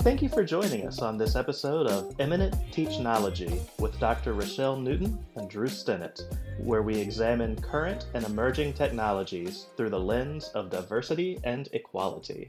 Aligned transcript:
Thank 0.00 0.22
you 0.22 0.30
for 0.30 0.42
joining 0.42 0.86
us 0.86 1.00
on 1.02 1.18
this 1.18 1.36
episode 1.36 1.86
of 1.86 2.18
Eminent 2.18 2.54
Teachnology 2.72 3.60
with 3.78 4.00
Dr. 4.00 4.32
Rochelle 4.32 4.78
Newton 4.78 5.22
and 5.36 5.50
Drew 5.50 5.66
Stennett, 5.66 6.22
where 6.58 6.80
we 6.80 6.96
examine 6.96 7.60
current 7.60 8.06
and 8.14 8.24
emerging 8.24 8.72
technologies 8.72 9.66
through 9.76 9.90
the 9.90 10.00
lens 10.00 10.48
of 10.54 10.70
diversity 10.70 11.38
and 11.44 11.68
equality. 11.74 12.48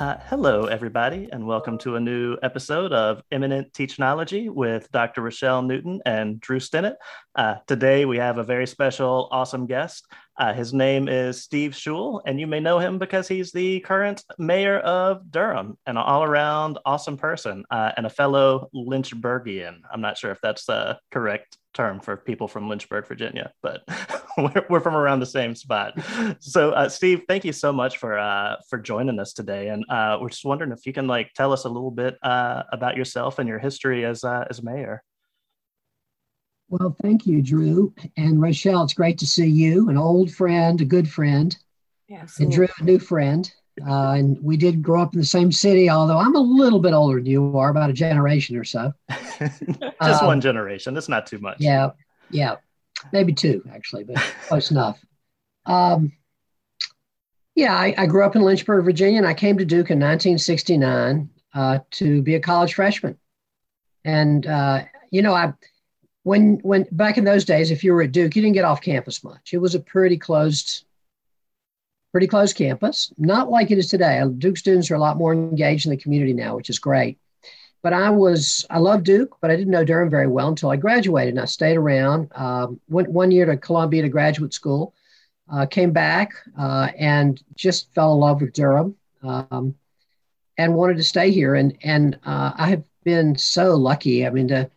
Uh, 0.00 0.16
hello, 0.28 0.64
everybody, 0.64 1.28
and 1.30 1.46
welcome 1.46 1.76
to 1.76 1.96
a 1.96 2.00
new 2.00 2.34
episode 2.42 2.90
of 2.90 3.22
Eminent 3.30 3.70
Teachnology 3.74 4.48
with 4.48 4.90
Dr. 4.92 5.20
Rochelle 5.20 5.60
Newton 5.60 6.00
and 6.06 6.40
Drew 6.40 6.58
Stennett. 6.58 6.94
Uh, 7.34 7.56
today, 7.66 8.06
we 8.06 8.16
have 8.16 8.38
a 8.38 8.42
very 8.42 8.66
special, 8.66 9.28
awesome 9.30 9.66
guest. 9.66 10.06
Uh, 10.38 10.54
his 10.54 10.72
name 10.72 11.06
is 11.06 11.42
Steve 11.42 11.72
Schewel, 11.72 12.22
and 12.24 12.40
you 12.40 12.46
may 12.46 12.60
know 12.60 12.78
him 12.78 12.98
because 12.98 13.28
he's 13.28 13.52
the 13.52 13.80
current 13.80 14.24
mayor 14.38 14.78
of 14.78 15.30
Durham, 15.30 15.76
an 15.84 15.98
all 15.98 16.22
around 16.22 16.78
awesome 16.86 17.18
person 17.18 17.66
uh, 17.70 17.92
and 17.94 18.06
a 18.06 18.10
fellow 18.10 18.70
Lynchburgian. 18.74 19.82
I'm 19.92 20.00
not 20.00 20.16
sure 20.16 20.30
if 20.30 20.40
that's 20.40 20.64
the 20.64 20.98
correct 21.10 21.58
term 21.74 22.00
for 22.00 22.16
people 22.16 22.48
from 22.48 22.68
Lynchburg, 22.68 23.06
Virginia, 23.06 23.52
but 23.62 23.82
we're, 24.38 24.66
we're, 24.68 24.80
from 24.80 24.96
around 24.96 25.20
the 25.20 25.26
same 25.26 25.54
spot. 25.54 25.94
So, 26.40 26.70
uh, 26.70 26.88
Steve, 26.88 27.22
thank 27.28 27.44
you 27.44 27.52
so 27.52 27.72
much 27.72 27.98
for 27.98 28.18
uh, 28.18 28.56
for 28.68 28.78
joining 28.78 29.18
us 29.20 29.32
today, 29.32 29.68
and 29.68 29.84
uh, 29.88 30.18
we're 30.20 30.30
just 30.30 30.44
wondering 30.44 30.72
if 30.72 30.86
you 30.86 30.92
can 30.92 31.06
like 31.06 31.32
tell 31.34 31.52
us 31.52 31.64
a 31.64 31.68
little 31.68 31.90
bit 31.90 32.16
uh, 32.22 32.64
about 32.72 32.96
yourself 32.96 33.38
and 33.38 33.48
your 33.48 33.58
history 33.58 34.04
as 34.04 34.24
uh, 34.24 34.44
as 34.50 34.62
mayor. 34.62 35.02
Well, 36.68 36.96
thank 37.02 37.26
you, 37.26 37.42
Drew 37.42 37.92
and 38.16 38.40
Rochelle. 38.40 38.84
It's 38.84 38.94
great 38.94 39.18
to 39.18 39.26
see 39.26 39.48
you, 39.48 39.88
an 39.88 39.96
old 39.96 40.32
friend, 40.32 40.80
a 40.80 40.84
good 40.84 41.08
friend, 41.08 41.56
yeah, 42.08 42.26
and 42.38 42.50
Drew, 42.50 42.68
a 42.78 42.84
new 42.84 42.98
friend. 42.98 43.50
Uh, 43.86 44.12
and 44.12 44.42
we 44.42 44.56
did 44.56 44.82
grow 44.82 45.02
up 45.02 45.14
in 45.14 45.20
the 45.20 45.26
same 45.26 45.50
city, 45.52 45.88
although 45.90 46.18
I'm 46.18 46.34
a 46.34 46.40
little 46.40 46.80
bit 46.80 46.92
older 46.92 47.16
than 47.16 47.26
you 47.26 47.56
are, 47.56 47.70
about 47.70 47.90
a 47.90 47.92
generation 47.92 48.56
or 48.56 48.64
so. 48.64 48.92
Just 49.38 49.62
um, 50.00 50.26
one 50.26 50.40
generation. 50.40 50.94
That's 50.94 51.08
not 51.08 51.26
too 51.26 51.38
much. 51.38 51.56
Yeah, 51.60 51.90
yeah, 52.30 52.56
maybe 53.12 53.32
two 53.32 53.62
actually, 53.72 54.04
but 54.04 54.16
close 54.48 54.70
enough. 54.70 54.98
Um, 55.66 56.12
yeah, 57.54 57.74
I, 57.74 57.94
I, 57.96 58.06
grew 58.06 58.24
up 58.24 58.36
in 58.36 58.42
Lynchburg, 58.42 58.84
Virginia, 58.84 59.18
and 59.18 59.26
I 59.26 59.34
came 59.34 59.58
to 59.58 59.64
Duke 59.64 59.90
in 59.90 59.98
1969 59.98 61.28
uh, 61.54 61.80
to 61.92 62.22
be 62.22 62.34
a 62.34 62.40
college 62.40 62.74
freshman. 62.74 63.18
And 64.04 64.46
uh, 64.46 64.84
you 65.10 65.22
know, 65.22 65.34
I 65.34 65.52
when 66.22 66.58
when 66.62 66.86
back 66.92 67.18
in 67.18 67.24
those 67.24 67.44
days, 67.44 67.70
if 67.70 67.84
you 67.84 67.92
were 67.92 68.02
at 68.02 68.12
Duke, 68.12 68.34
you 68.36 68.42
didn't 68.42 68.54
get 68.54 68.64
off 68.64 68.80
campus 68.80 69.22
much. 69.24 69.52
It 69.52 69.58
was 69.58 69.74
a 69.74 69.80
pretty 69.80 70.16
closed 70.16 70.84
pretty 72.12 72.26
close 72.26 72.52
campus, 72.52 73.12
not 73.18 73.50
like 73.50 73.70
it 73.70 73.78
is 73.78 73.88
today. 73.88 74.22
Duke 74.38 74.56
students 74.56 74.90
are 74.90 74.96
a 74.96 75.00
lot 75.00 75.16
more 75.16 75.32
engaged 75.32 75.86
in 75.86 75.90
the 75.90 75.96
community 75.96 76.32
now, 76.32 76.56
which 76.56 76.70
is 76.70 76.78
great. 76.78 77.18
But 77.82 77.92
I 77.92 78.10
was, 78.10 78.66
I 78.68 78.78
love 78.78 79.04
Duke, 79.04 79.36
but 79.40 79.50
I 79.50 79.56
didn't 79.56 79.70
know 79.70 79.84
Durham 79.84 80.10
very 80.10 80.26
well 80.26 80.48
until 80.48 80.70
I 80.70 80.76
graduated. 80.76 81.34
And 81.34 81.40
I 81.40 81.46
stayed 81.46 81.76
around, 81.76 82.30
um, 82.34 82.80
went 82.88 83.10
one 83.10 83.30
year 83.30 83.46
to 83.46 83.56
Columbia 83.56 84.02
to 84.02 84.08
graduate 84.08 84.52
school, 84.52 84.92
uh, 85.50 85.66
came 85.66 85.92
back 85.92 86.32
uh, 86.58 86.88
and 86.98 87.42
just 87.56 87.92
fell 87.94 88.12
in 88.14 88.20
love 88.20 88.40
with 88.42 88.52
Durham 88.52 88.96
um, 89.22 89.74
and 90.58 90.74
wanted 90.74 90.98
to 90.98 91.04
stay 91.04 91.30
here. 91.30 91.54
And, 91.54 91.76
and 91.82 92.18
uh, 92.24 92.52
I 92.54 92.68
have 92.68 92.84
been 93.02 93.36
so 93.36 93.76
lucky. 93.76 94.26
I 94.26 94.30
mean, 94.30 94.48
the, 94.48 94.70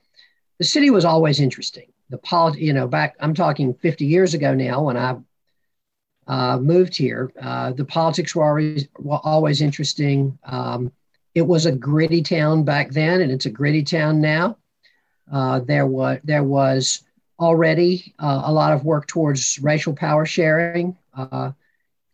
the 0.60 0.66
city 0.66 0.90
was 0.90 1.04
always 1.04 1.42
interesting. 1.42 1.88
The 2.10 2.20
polit, 2.20 2.58
you 2.58 2.72
know, 2.72 2.88
back, 2.88 3.16
I'm 3.20 3.34
talking 3.34 3.74
50 3.74 4.06
years 4.06 4.34
ago 4.34 4.54
now 4.54 4.84
when 4.84 4.96
I 4.96 5.18
uh, 6.28 6.58
moved 6.58 6.96
here. 6.96 7.32
Uh, 7.42 7.72
the 7.74 7.86
politics 7.86 8.36
were 8.36 8.46
always, 8.46 8.88
were 8.98 9.20
always 9.24 9.62
interesting. 9.62 10.38
Um, 10.46 10.92
it 11.36 11.42
was 11.42 11.66
a 11.66 11.72
gritty 11.72 12.22
town 12.22 12.64
back 12.64 12.92
then, 12.92 13.22
and 13.22 13.32
it's 13.32 13.46
a 13.46 13.50
gritty 13.50 13.84
town 13.84 14.22
now. 14.22 14.58
Uh, 15.32 15.60
there 15.60 15.88
was 15.88 16.20
there 16.24 16.44
was 16.44 17.04
already 17.40 18.14
uh, 18.20 18.44
a 18.46 18.52
lot 18.52 18.74
of 18.74 18.86
work 18.86 19.08
towards 19.08 19.60
racial 19.60 19.94
power 19.94 20.26
sharing, 20.26 20.96
uh, 21.18 21.52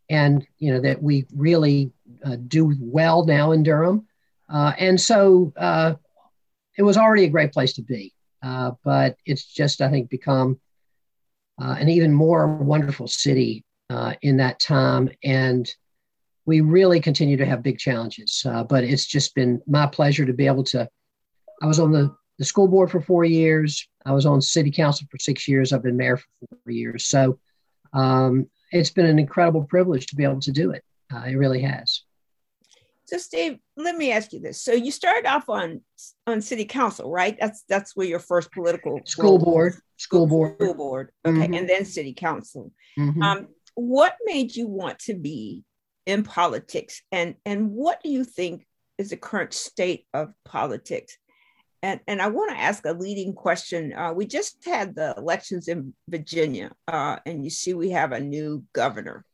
and 0.09 0.47
you 0.57 0.73
know 0.73 0.79
that 0.79 1.01
we 1.01 1.25
really 1.35 1.91
uh, 2.23 2.37
do 2.47 2.75
well 2.79 3.25
now 3.25 3.51
in 3.51 3.63
Durham, 3.63 4.07
and 4.49 4.99
so 4.99 5.53
it 6.77 6.83
was 6.83 6.97
already 6.97 7.25
a 7.25 7.29
great 7.29 7.51
place 7.51 7.73
to 7.73 7.81
be. 7.81 8.13
but 8.41 9.17
it's 9.25 9.43
just 9.43 9.81
I 9.81 9.89
think 9.89 10.09
become 10.09 10.59
an 11.57 11.89
even 11.89 12.13
more 12.13 12.47
wonderful 12.47 13.07
city 13.07 13.65
uh, 13.89 14.13
in 14.21 14.37
that 14.37 14.59
time. 14.59 15.09
And 15.23 15.69
we 16.45 16.61
really 16.61 16.99
continue 16.99 17.37
to 17.37 17.45
have 17.45 17.63
big 17.63 17.77
challenges. 17.77 18.43
Uh, 18.45 18.63
but 18.63 18.83
it's 18.83 19.05
just 19.05 19.35
been 19.35 19.61
my 19.67 19.85
pleasure 19.85 20.25
to 20.25 20.33
be 20.33 20.47
able 20.47 20.63
to. 20.65 20.89
I 21.61 21.65
was 21.65 21.79
on 21.79 21.91
the, 21.91 22.15
the 22.37 22.45
school 22.45 22.67
board 22.67 22.89
for 22.89 23.01
four 23.01 23.25
years. 23.25 23.87
I 24.05 24.13
was 24.13 24.25
on 24.25 24.41
city 24.41 24.71
council 24.71 25.07
for 25.11 25.19
six 25.19 25.47
years. 25.47 25.73
I've 25.73 25.83
been 25.83 25.97
mayor 25.97 26.17
for 26.17 26.27
four 26.49 26.71
years. 26.71 27.05
So 27.05 27.39
um, 27.93 28.49
it's 28.71 28.89
been 28.91 29.05
an 29.05 29.19
incredible 29.19 29.63
privilege 29.63 30.07
to 30.07 30.15
be 30.15 30.23
able 30.23 30.39
to 30.41 30.51
do 30.51 30.71
it. 30.71 30.83
Uh, 31.13 31.23
it 31.27 31.35
really 31.35 31.61
has. 31.61 32.03
So, 33.09 33.17
Steve, 33.17 33.57
let 33.75 33.95
me 33.97 34.11
ask 34.11 34.33
you 34.33 34.39
this. 34.39 34.61
So, 34.61 34.71
you 34.71 34.91
started 34.91 35.25
off 35.25 35.49
on 35.49 35.81
on 36.27 36.41
city 36.41 36.65
council, 36.65 37.09
right? 37.09 37.35
That's 37.39 37.63
that's 37.67 37.95
where 37.95 38.05
your 38.05 38.19
first 38.19 38.51
political 38.51 39.01
school 39.05 39.39
board, 39.39 39.73
school 39.97 40.27
board, 40.27 40.57
school 40.57 40.75
board. 40.75 41.11
Okay, 41.25 41.39
mm-hmm. 41.39 41.53
and 41.55 41.67
then 41.67 41.85
city 41.85 42.13
council. 42.13 42.71
Mm-hmm. 42.99 43.23
Um, 43.23 43.47
what 43.79 44.15
made 44.25 44.55
you 44.55 44.67
want 44.67 44.99
to 44.99 45.13
be 45.13 45.63
in 46.05 46.23
politics? 46.23 47.01
And 47.11 47.35
and 47.45 47.71
what 47.71 48.01
do 48.03 48.09
you 48.09 48.23
think 48.23 48.65
is 48.97 49.11
the 49.11 49.17
current 49.17 49.53
state 49.53 50.05
of 50.13 50.33
politics? 50.45 51.17
And 51.81 52.01
and 52.07 52.21
i 52.21 52.27
want 52.27 52.51
to 52.51 52.59
ask 52.59 52.85
a 52.85 52.91
leading 52.91 53.33
question. 53.33 53.93
Uh, 53.93 54.11
we 54.13 54.25
just 54.25 54.65
had 54.65 54.95
the 54.95 55.13
elections 55.17 55.67
in 55.67 55.93
virginia 56.09 56.71
uh, 56.87 57.17
and 57.25 57.43
you 57.43 57.49
see 57.49 57.73
we 57.73 57.91
have 57.91 58.11
a 58.11 58.19
new 58.19 58.63
governor. 58.73 59.25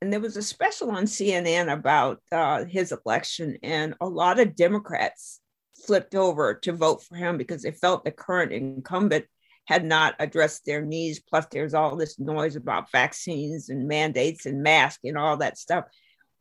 And 0.00 0.12
there 0.12 0.20
was 0.20 0.36
a 0.36 0.42
special 0.42 0.90
on 0.90 1.04
cnn 1.04 1.72
about 1.72 2.20
uh, 2.32 2.64
his 2.64 2.92
election 2.92 3.58
and 3.62 3.94
a 4.00 4.08
lot 4.08 4.40
of 4.40 4.56
democrats 4.56 5.40
flipped 5.86 6.14
over 6.14 6.54
to 6.54 6.72
vote 6.72 7.02
for 7.02 7.16
him 7.16 7.36
because 7.36 7.62
they 7.62 7.70
felt 7.70 8.04
the 8.04 8.10
current 8.10 8.52
incumbent 8.52 9.26
had 9.66 9.84
not 9.84 10.14
addressed 10.18 10.64
their 10.64 10.82
needs. 10.82 11.20
Plus, 11.20 11.46
there's 11.50 11.74
all 11.74 11.96
this 11.96 12.18
noise 12.18 12.56
about 12.56 12.90
vaccines 12.90 13.68
and 13.68 13.88
mandates 13.88 14.46
and 14.46 14.62
masks 14.62 15.02
and 15.04 15.16
all 15.16 15.38
that 15.38 15.58
stuff. 15.58 15.84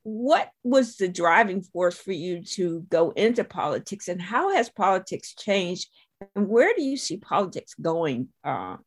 What 0.04 0.50
was 0.64 0.98
the 0.98 1.08
driving 1.08 1.62
force 1.62 1.98
for 1.98 2.12
you 2.12 2.44
to 2.44 2.86
go 2.90 3.12
into 3.12 3.44
politics, 3.44 4.10
and 4.10 4.22
how 4.22 4.54
has 4.54 4.70
politics 4.70 5.34
changed? 5.34 5.88
And 6.36 6.50
where 6.50 6.74
do 6.76 6.82
you 6.82 6.98
see 6.98 7.18
politics 7.18 7.74
going? 7.82 8.28
Uh, 8.44 8.78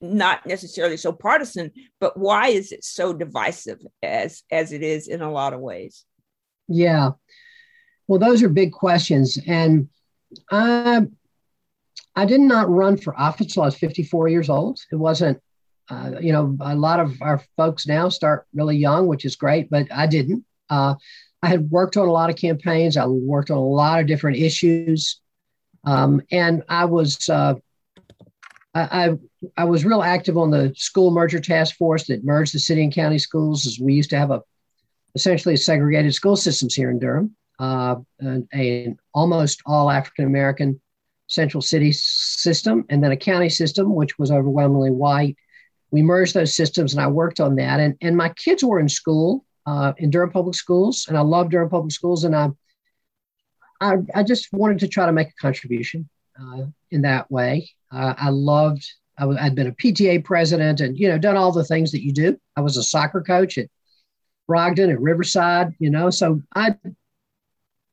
not 0.00 0.46
necessarily 0.46 0.96
so 0.96 1.12
partisan, 1.12 1.72
but 1.98 2.16
why 2.16 2.48
is 2.48 2.70
it 2.70 2.84
so 2.84 3.12
divisive 3.12 3.80
as 4.02 4.44
as 4.52 4.70
it 4.70 4.82
is 4.82 5.08
in 5.08 5.20
a 5.20 5.32
lot 5.32 5.52
of 5.52 5.60
ways? 5.60 6.04
Yeah, 6.68 7.10
well, 8.06 8.20
those 8.20 8.42
are 8.44 8.48
big 8.48 8.72
questions, 8.72 9.38
and 9.46 9.88
I 10.52 11.06
I 12.16 12.24
did 12.24 12.40
not 12.40 12.70
run 12.70 12.96
for 12.96 13.18
office 13.18 13.46
until 13.46 13.64
I 13.64 13.66
was 13.66 13.76
54 13.76 14.28
years 14.28 14.48
old. 14.48 14.80
It 14.90 14.96
wasn't, 14.96 15.40
uh, 15.90 16.12
you 16.20 16.32
know, 16.32 16.56
a 16.60 16.74
lot 16.74 17.00
of 17.00 17.20
our 17.20 17.42
folks 17.56 17.86
now 17.86 18.08
start 18.08 18.46
really 18.54 18.76
young, 18.76 19.06
which 19.06 19.24
is 19.24 19.36
great, 19.36 19.68
but 19.68 19.90
I 19.92 20.06
didn't. 20.06 20.44
Uh, 20.70 20.94
I 21.42 21.48
had 21.48 21.70
worked 21.70 21.96
on 21.96 22.08
a 22.08 22.12
lot 22.12 22.30
of 22.30 22.36
campaigns. 22.36 22.96
I 22.96 23.06
worked 23.06 23.50
on 23.50 23.58
a 23.58 23.66
lot 23.66 24.00
of 24.00 24.06
different 24.06 24.38
issues, 24.38 25.20
um, 25.84 26.22
and 26.30 26.62
I 26.68 26.86
was 26.86 27.28
uh, 27.28 27.54
I, 28.74 29.06
I, 29.06 29.18
I 29.58 29.64
was 29.64 29.84
real 29.84 30.02
active 30.02 30.38
on 30.38 30.50
the 30.50 30.72
school 30.76 31.10
merger 31.10 31.40
task 31.40 31.76
force 31.76 32.06
that 32.06 32.24
merged 32.24 32.54
the 32.54 32.58
city 32.58 32.82
and 32.82 32.94
county 32.94 33.18
schools. 33.18 33.66
As 33.66 33.78
we 33.78 33.92
used 33.92 34.10
to 34.10 34.18
have 34.18 34.30
a 34.30 34.42
essentially 35.14 35.56
segregated 35.56 36.14
school 36.14 36.36
systems 36.36 36.74
here 36.74 36.90
in 36.90 36.98
Durham, 36.98 37.36
uh, 37.58 37.96
and, 38.20 38.48
and 38.52 38.98
almost 39.12 39.60
all 39.66 39.90
African 39.90 40.24
American 40.24 40.80
central 41.26 41.62
city 41.62 41.92
system 41.92 42.84
and 42.88 43.02
then 43.02 43.12
a 43.12 43.16
county 43.16 43.48
system, 43.48 43.94
which 43.94 44.18
was 44.18 44.30
overwhelmingly 44.30 44.90
white. 44.90 45.36
We 45.90 46.02
merged 46.02 46.34
those 46.34 46.54
systems 46.54 46.92
and 46.92 47.02
I 47.02 47.06
worked 47.06 47.40
on 47.40 47.56
that. 47.56 47.80
And, 47.80 47.96
and 48.00 48.16
my 48.16 48.28
kids 48.30 48.64
were 48.64 48.80
in 48.80 48.88
school 48.88 49.44
uh, 49.66 49.92
in 49.98 50.10
Durham 50.10 50.30
Public 50.30 50.54
Schools, 50.54 51.06
and 51.08 51.16
I 51.16 51.22
love 51.22 51.50
Durham 51.50 51.70
Public 51.70 51.92
Schools. 51.92 52.24
And 52.24 52.36
I, 52.36 52.50
I, 53.80 53.96
I 54.14 54.22
just 54.22 54.52
wanted 54.52 54.80
to 54.80 54.88
try 54.88 55.06
to 55.06 55.12
make 55.12 55.28
a 55.28 55.40
contribution 55.40 56.08
uh, 56.40 56.64
in 56.90 57.02
that 57.02 57.30
way. 57.30 57.70
Uh, 57.90 58.14
I 58.16 58.30
loved, 58.30 58.86
i 59.18 59.22
w- 59.22 59.38
I'd 59.40 59.54
been 59.54 59.68
a 59.68 59.72
PTA 59.72 60.24
president 60.24 60.80
and, 60.80 60.98
you 60.98 61.08
know, 61.08 61.18
done 61.18 61.36
all 61.36 61.52
the 61.52 61.64
things 61.64 61.92
that 61.92 62.04
you 62.04 62.12
do. 62.12 62.38
I 62.56 62.60
was 62.60 62.76
a 62.76 62.82
soccer 62.82 63.22
coach 63.22 63.56
at 63.56 63.68
Brogden 64.48 64.92
at 64.92 65.00
Riverside, 65.00 65.74
you 65.78 65.90
know, 65.90 66.10
so 66.10 66.42
I, 66.54 66.74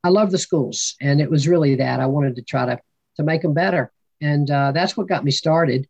I 0.04 0.10
love 0.10 0.31
the 0.31 0.38
schools. 0.38 0.95
And 1.00 1.22
it 1.22 1.30
was 1.30 1.48
really 1.48 1.75
that 1.75 2.00
I 2.00 2.07
wanted 2.07 2.36
to 2.36 2.42
try 2.42 2.66
to 2.66 2.80
to 3.18 3.24
make 3.24 3.42
them 3.42 3.54
better. 3.54 3.92
And 4.22 4.50
uh, 4.50 4.72
that's 4.72 4.96
what 4.96 5.08
got 5.08 5.24
me 5.24 5.31
started. 5.31 5.88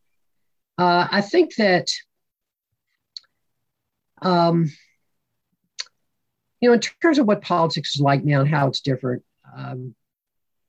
Uh, 0.77 1.07
I 1.11 1.21
think 1.21 1.55
that, 1.55 1.89
um, 4.21 4.71
you 6.59 6.69
know, 6.69 6.73
in 6.73 6.79
terms 6.79 7.19
of 7.19 7.27
what 7.27 7.41
politics 7.41 7.95
is 7.95 8.01
like 8.01 8.23
now 8.23 8.41
and 8.41 8.49
how 8.49 8.67
it's 8.67 8.81
different, 8.81 9.23
um, 9.55 9.95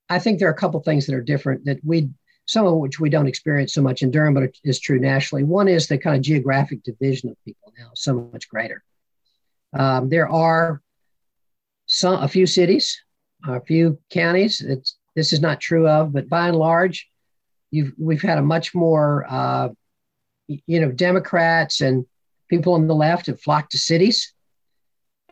I 0.08 0.19
think 0.19 0.38
there 0.38 0.49
are 0.49 0.52
a 0.52 0.56
couple 0.56 0.81
things 0.81 1.06
that 1.06 1.14
are 1.14 1.22
different 1.22 1.64
that 1.66 1.78
we, 1.84 2.10
some 2.46 2.66
of 2.66 2.75
which 2.75 2.99
we 2.99 3.08
don't 3.08 3.28
experience 3.28 3.72
so 3.72 3.82
much 3.82 4.02
in 4.02 4.10
Durham, 4.10 4.34
but 4.34 4.43
it 4.43 4.58
is 4.64 4.81
true 4.81 4.99
nationally. 4.99 5.44
One 5.44 5.69
is 5.69 5.87
the 5.87 5.96
kind 5.96 6.16
of 6.16 6.22
geographic 6.22 6.82
division 6.82 7.31
of 7.31 7.37
people 7.44 7.72
now, 7.78 7.90
so 7.94 8.28
much 8.32 8.49
greater. 8.49 8.82
Um, 9.72 10.08
there 10.08 10.28
are 10.28 10.82
some, 11.87 12.22
a 12.22 12.28
few 12.28 12.46
cities, 12.46 13.00
a 13.46 13.60
few 13.60 13.99
counties. 14.10 14.60
It's, 14.60 14.96
this 15.14 15.32
is 15.32 15.41
not 15.41 15.61
true 15.61 15.88
of, 15.88 16.12
but 16.12 16.29
by 16.29 16.49
and 16.49 16.56
large, 16.56 17.09
you've, 17.70 17.93
we've 17.99 18.23
had 18.23 18.38
a 18.38 18.43
much 18.43 18.75
more, 18.75 19.26
uh, 19.29 19.69
you 20.47 20.81
know, 20.81 20.91
Democrats 20.93 21.81
and 21.81 22.06
people 22.49 22.75
on 22.75 22.87
the 22.87 22.94
left 22.94 23.26
have 23.26 23.41
flocked 23.41 23.73
to 23.73 23.79
cities, 23.79 24.32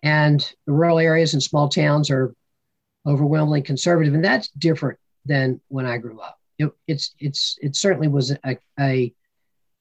and 0.03 0.41
the 0.67 0.73
rural 0.73 0.99
areas 0.99 1.35
and 1.35 1.43
small 1.43 1.69
towns 1.69 2.11
are 2.11 2.35
overwhelmingly 3.07 3.63
conservative, 3.63 4.15
and 4.15 4.25
that's 4.25 4.49
different 4.49 4.99
than 5.27 5.61
when 5.69 5.87
I 5.87 5.99
grew 5.99 6.21
up. 6.21 6.39
It, 6.59 6.71
it's 6.87 7.15
it's 7.19 7.59
it 7.61 7.77
certainly 7.77 8.09
was 8.09 8.31
a, 8.45 8.57
a 8.79 9.13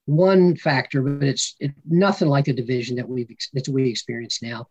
one 0.06 0.56
factor, 0.56 1.02
but 1.02 1.26
it's 1.26 1.56
it, 1.60 1.72
nothing 1.88 2.28
like 2.28 2.46
the 2.46 2.52
division 2.52 2.96
that 2.96 3.08
we've 3.08 3.28
that 3.52 3.68
we 3.68 3.88
experience 3.88 4.42
now. 4.42 4.66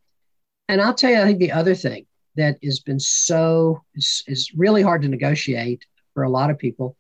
And 0.67 0.81
I'll 0.81 0.93
tell 0.93 1.11
you, 1.11 1.19
I 1.19 1.25
think 1.25 1.39
the 1.39 1.51
other 1.51 1.75
thing 1.75 2.05
that 2.39 2.57
has 2.63 2.79
been 2.79 2.99
so 2.99 3.83
is, 3.95 4.23
is 4.27 4.51
really 4.55 4.81
hard 4.81 5.01
to 5.03 5.07
negotiate 5.07 5.85
for 6.13 6.23
a 6.23 6.29
lot 6.29 6.49
of 6.49 6.57
people 6.57 6.95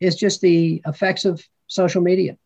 is 0.00 0.16
just 0.16 0.40
the 0.40 0.82
effects 0.86 1.24
of 1.24 1.42
social 1.66 2.02
media. 2.02 2.36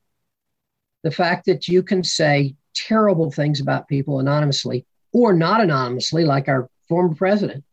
The 1.02 1.10
fact 1.10 1.46
that 1.46 1.68
you 1.68 1.82
can 1.82 2.02
say 2.02 2.56
terrible 2.74 3.30
things 3.30 3.60
about 3.60 3.88
people 3.88 4.20
anonymously 4.20 4.86
or 5.12 5.32
not 5.32 5.60
anonymously, 5.60 6.24
like 6.24 6.48
our 6.48 6.68
former 6.88 7.14
president, 7.14 7.64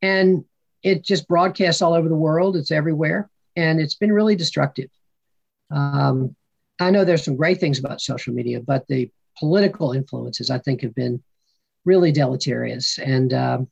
and 0.00 0.44
it 0.82 1.04
just 1.04 1.28
broadcasts 1.28 1.82
all 1.82 1.94
over 1.94 2.08
the 2.08 2.14
world. 2.14 2.56
It's 2.56 2.70
everywhere, 2.70 3.28
and 3.56 3.80
it's 3.80 3.96
been 3.96 4.12
really 4.12 4.36
destructive. 4.36 4.90
Um, 5.70 6.36
I 6.78 6.90
know 6.90 7.04
there's 7.04 7.24
some 7.24 7.36
great 7.36 7.60
things 7.60 7.78
about 7.78 8.00
social 8.00 8.34
media, 8.34 8.60
but 8.60 8.86
the 8.86 9.10
political 9.38 9.92
influences 9.92 10.50
I 10.50 10.58
think 10.58 10.82
have 10.82 10.94
been 10.94 11.22
really 11.84 12.12
deleterious. 12.12 12.98
And 12.98 13.32
um, 13.32 13.68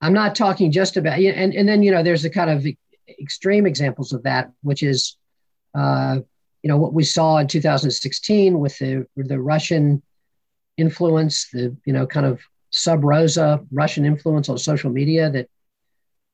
I'm 0.00 0.12
not 0.12 0.34
talking 0.34 0.70
just 0.72 0.96
about, 0.96 1.18
and, 1.18 1.54
and 1.54 1.68
then, 1.68 1.82
you 1.82 1.90
know, 1.90 2.02
there's 2.02 2.22
the 2.22 2.30
kind 2.30 2.50
of 2.50 2.66
extreme 3.20 3.66
examples 3.66 4.12
of 4.12 4.22
that, 4.24 4.50
which 4.62 4.82
is, 4.82 5.16
uh, 5.74 6.18
you 6.62 6.68
know, 6.68 6.76
what 6.76 6.92
we 6.92 7.04
saw 7.04 7.38
in 7.38 7.46
2016 7.46 8.58
with 8.58 8.78
the, 8.78 9.06
the 9.16 9.40
Russian 9.40 10.02
influence, 10.76 11.48
the, 11.52 11.76
you 11.84 11.92
know, 11.92 12.06
kind 12.06 12.26
of 12.26 12.40
sub 12.70 13.04
rosa 13.04 13.60
Russian 13.70 14.04
influence 14.04 14.48
on 14.48 14.58
social 14.58 14.90
media 14.90 15.30
that, 15.30 15.48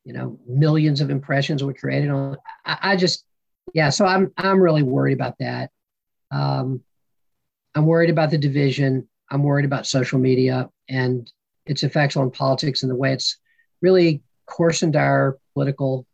you 0.05 0.13
know, 0.13 0.39
millions 0.47 1.01
of 1.01 1.11
impressions 1.11 1.63
were 1.63 1.75
created 1.75 2.11
on. 2.11 2.37
I, 2.65 2.79
I 2.83 2.97
just, 2.97 3.25
yeah, 3.75 3.91
so 3.91 4.07
I'm 4.07 4.33
I'm 4.37 4.61
really 4.61 4.83
worried 4.83 5.15
about 5.15 5.37
that. 5.39 5.71
Um, 6.31 6.83
I'm 7.75 7.87
worried 7.87 8.11
about 8.11 8.31
the 8.31 8.39
division. 8.39 9.09
I'm 9.31 9.43
worried 9.43 9.65
about 9.65 9.87
social 9.87 10.19
media 10.19 10.69
and 10.89 11.31
its 11.67 11.83
effects 11.83 12.17
on 12.17 12.31
politics 12.31 12.83
and 12.83 12.91
the 12.91 12.97
way 12.97 13.13
it's 13.13 13.39
really 13.83 14.23
coarsened 14.47 14.97
our 14.97 15.39
political 15.55 16.07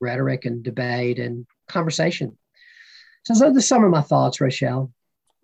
rhetoric 0.00 0.44
and 0.44 0.62
debate 0.62 1.18
and 1.18 1.46
conversation. 1.68 2.36
So 3.24 3.34
those 3.34 3.56
are 3.56 3.60
some 3.60 3.84
of 3.84 3.90
my 3.90 4.02
thoughts, 4.02 4.40
Rochelle. 4.40 4.92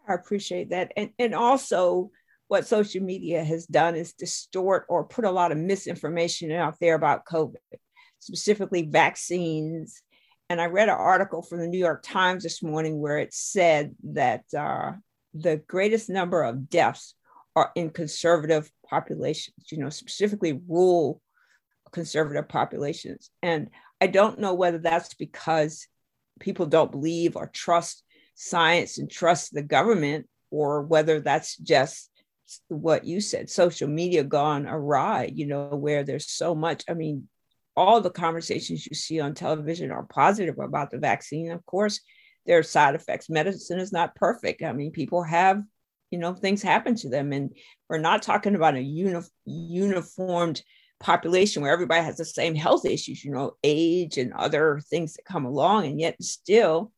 I 0.08 0.14
appreciate 0.14 0.70
that. 0.70 0.92
And, 0.96 1.10
and 1.18 1.34
also, 1.34 2.10
what 2.48 2.66
social 2.66 3.02
media 3.02 3.44
has 3.44 3.66
done 3.66 3.94
is 3.94 4.14
distort 4.14 4.86
or 4.88 5.04
put 5.04 5.24
a 5.24 5.30
lot 5.30 5.52
of 5.52 5.58
misinformation 5.58 6.50
out 6.50 6.76
there 6.80 6.94
about 6.94 7.26
COVID, 7.26 7.56
specifically 8.20 8.82
vaccines 8.82 10.02
and 10.50 10.60
I 10.60 10.66
read 10.66 10.88
an 10.88 10.94
article 10.94 11.42
from 11.42 11.58
the 11.58 11.66
New 11.66 11.78
York 11.78 12.02
Times 12.02 12.42
this 12.42 12.62
morning 12.62 13.00
where 13.00 13.18
it 13.18 13.34
said 13.34 13.94
that 14.04 14.44
uh, 14.56 14.92
the 15.34 15.56
greatest 15.56 16.08
number 16.08 16.42
of 16.42 16.68
deaths 16.68 17.14
are 17.54 17.70
in 17.74 17.90
conservative 17.90 18.70
populations, 18.88 19.70
you 19.70 19.78
know, 19.78 19.90
specifically 19.90 20.60
rural 20.68 21.20
conservative 21.90 22.48
populations. 22.48 23.30
And 23.42 23.70
I 24.00 24.06
don't 24.06 24.38
know 24.38 24.54
whether 24.54 24.78
that's 24.78 25.14
because 25.14 25.86
people 26.38 26.66
don't 26.66 26.92
believe 26.92 27.36
or 27.36 27.48
trust 27.48 28.04
science 28.34 28.98
and 28.98 29.10
trust 29.10 29.52
the 29.52 29.62
government, 29.62 30.28
or 30.50 30.82
whether 30.82 31.20
that's 31.20 31.56
just 31.56 32.10
what 32.68 33.04
you 33.04 33.20
said 33.20 33.50
social 33.50 33.88
media 33.88 34.22
gone 34.22 34.66
awry, 34.66 35.30
you 35.34 35.46
know, 35.46 35.66
where 35.68 36.04
there's 36.04 36.30
so 36.30 36.54
much. 36.54 36.84
I 36.88 36.94
mean, 36.94 37.28
all 37.76 38.00
the 38.00 38.10
conversations 38.10 38.86
you 38.86 38.94
see 38.94 39.20
on 39.20 39.34
television 39.34 39.90
are 39.90 40.04
positive 40.04 40.58
about 40.58 40.90
the 40.90 40.98
vaccine. 40.98 41.50
Of 41.50 41.64
course, 41.66 42.00
there 42.48 42.58
are 42.58 42.64
side 42.64 42.94
effects. 42.94 43.28
Medicine 43.28 43.78
is 43.78 43.92
not 43.92 44.16
perfect. 44.16 44.62
I 44.62 44.72
mean, 44.72 44.90
people 44.90 45.22
have, 45.22 45.62
you 46.10 46.18
know, 46.18 46.32
things 46.32 46.62
happen 46.62 46.94
to 46.96 47.08
them. 47.10 47.32
And 47.32 47.54
we're 47.88 47.98
not 47.98 48.22
talking 48.22 48.54
about 48.54 48.74
a 48.74 48.80
uni- 48.80 49.20
uniformed 49.44 50.62
population 50.98 51.62
where 51.62 51.72
everybody 51.72 52.02
has 52.02 52.16
the 52.16 52.24
same 52.24 52.54
health 52.54 52.86
issues, 52.86 53.22
you 53.22 53.30
know, 53.32 53.52
age 53.62 54.16
and 54.16 54.32
other 54.32 54.80
things 54.90 55.12
that 55.14 55.26
come 55.26 55.44
along. 55.44 55.86
And 55.86 56.00
yet, 56.00 56.20
still, 56.22 56.90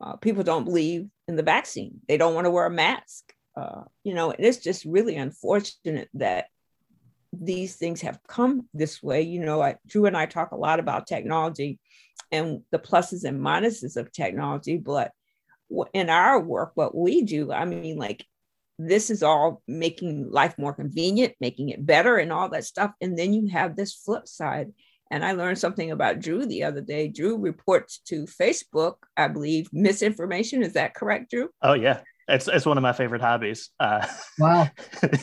uh, 0.00 0.16
people 0.16 0.44
don't 0.44 0.64
believe 0.64 1.08
in 1.26 1.34
the 1.34 1.42
vaccine. 1.42 2.00
They 2.06 2.16
don't 2.16 2.34
want 2.34 2.44
to 2.44 2.50
wear 2.50 2.66
a 2.66 2.70
mask. 2.70 3.34
Uh, 3.56 3.82
you 4.04 4.14
know, 4.14 4.30
and 4.30 4.46
it's 4.46 4.58
just 4.58 4.84
really 4.84 5.16
unfortunate 5.16 6.08
that 6.14 6.46
these 7.32 7.74
things 7.74 8.00
have 8.02 8.20
come 8.28 8.68
this 8.72 9.02
way. 9.02 9.22
You 9.22 9.40
know, 9.40 9.60
I, 9.60 9.76
Drew 9.88 10.06
and 10.06 10.16
I 10.16 10.26
talk 10.26 10.52
a 10.52 10.56
lot 10.56 10.78
about 10.78 11.08
technology 11.08 11.80
and 12.32 12.62
the 12.70 12.78
pluses 12.78 13.24
and 13.24 13.40
minuses 13.40 13.96
of 13.96 14.12
technology, 14.12 14.78
but 14.78 15.12
in 15.92 16.10
our 16.10 16.40
work, 16.40 16.72
what 16.74 16.94
we 16.94 17.22
do, 17.22 17.52
I 17.52 17.64
mean, 17.64 17.96
like 17.96 18.26
this 18.78 19.10
is 19.10 19.22
all 19.22 19.62
making 19.68 20.30
life 20.30 20.54
more 20.58 20.72
convenient, 20.72 21.34
making 21.40 21.68
it 21.68 21.84
better, 21.84 22.16
and 22.16 22.32
all 22.32 22.48
that 22.50 22.64
stuff. 22.64 22.92
And 23.00 23.18
then 23.18 23.32
you 23.32 23.48
have 23.48 23.76
this 23.76 23.94
flip 23.94 24.26
side. 24.26 24.72
And 25.10 25.24
I 25.24 25.32
learned 25.32 25.58
something 25.58 25.90
about 25.90 26.20
Drew 26.20 26.46
the 26.46 26.64
other 26.64 26.80
day. 26.80 27.06
Drew 27.08 27.36
reports 27.36 27.98
to 28.06 28.24
Facebook, 28.24 28.94
I 29.16 29.28
believe, 29.28 29.68
misinformation. 29.70 30.62
Is 30.62 30.72
that 30.72 30.94
correct, 30.94 31.30
Drew? 31.30 31.50
Oh, 31.60 31.74
yeah. 31.74 32.00
It's, 32.28 32.48
it's 32.48 32.64
one 32.64 32.78
of 32.78 32.82
my 32.82 32.94
favorite 32.94 33.20
hobbies. 33.20 33.70
Uh, 33.78 34.06
wow. 34.38 34.68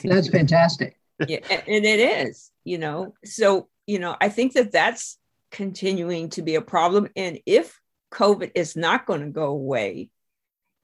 That's 0.03 0.29
fantastic 0.29 0.95
yeah, 1.27 1.39
and 1.49 1.85
it 1.85 2.27
is, 2.27 2.51
you 2.63 2.77
know. 2.77 3.13
So, 3.25 3.67
you 3.85 3.99
know, 3.99 4.15
I 4.19 4.29
think 4.29 4.53
that 4.53 4.71
that's 4.71 5.17
continuing 5.51 6.29
to 6.29 6.41
be 6.41 6.55
a 6.55 6.61
problem. 6.61 7.07
And 7.15 7.39
if 7.45 7.79
COVID 8.11 8.51
is 8.55 8.75
not 8.75 9.05
going 9.05 9.21
to 9.21 9.29
go 9.29 9.47
away, 9.47 10.09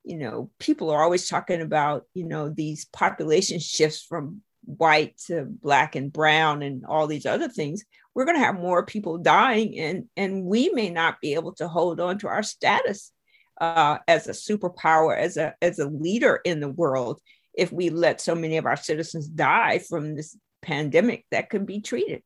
you 0.04 0.18
know, 0.18 0.52
people 0.60 0.92
are 0.92 1.02
always 1.02 1.28
talking 1.28 1.62
about, 1.62 2.04
you 2.14 2.26
know, 2.26 2.50
these 2.50 2.86
population 2.86 3.60
shifts 3.60 4.04
from 4.04 4.42
white 4.64 5.18
to 5.28 5.46
black 5.46 5.96
and 5.96 6.12
brown 6.12 6.62
and 6.62 6.86
all 6.86 7.08
these 7.08 7.26
other 7.26 7.50
things. 7.50 7.84
We're 8.14 8.26
going 8.26 8.38
to 8.38 8.46
have 8.46 8.56
more 8.56 8.86
people 8.86 9.18
dying, 9.18 9.78
and 9.78 10.06
and 10.16 10.46
we 10.46 10.70
may 10.70 10.90
not 10.90 11.20
be 11.22 11.34
able 11.34 11.54
to 11.56 11.68
hold 11.68 12.00
on 12.00 12.18
to 12.20 12.28
our 12.28 12.44
status 12.44 13.12
uh, 13.60 13.98
as 14.08 14.28
a 14.28 14.32
superpower, 14.32 15.18
as 15.18 15.38
a 15.38 15.54
as 15.62 15.80
a 15.80 15.90
leader 15.90 16.40
in 16.46 16.60
the 16.60 16.70
world 16.70 17.20
if 17.58 17.72
we 17.72 17.90
let 17.90 18.22
so 18.22 18.36
many 18.36 18.58
of 18.58 18.66
our 18.66 18.76
citizens 18.76 19.28
die 19.28 19.80
from 19.80 20.16
this 20.16 20.38
pandemic 20.62 21.26
that 21.32 21.50
could 21.50 21.66
be 21.66 21.82
treated. 21.82 22.24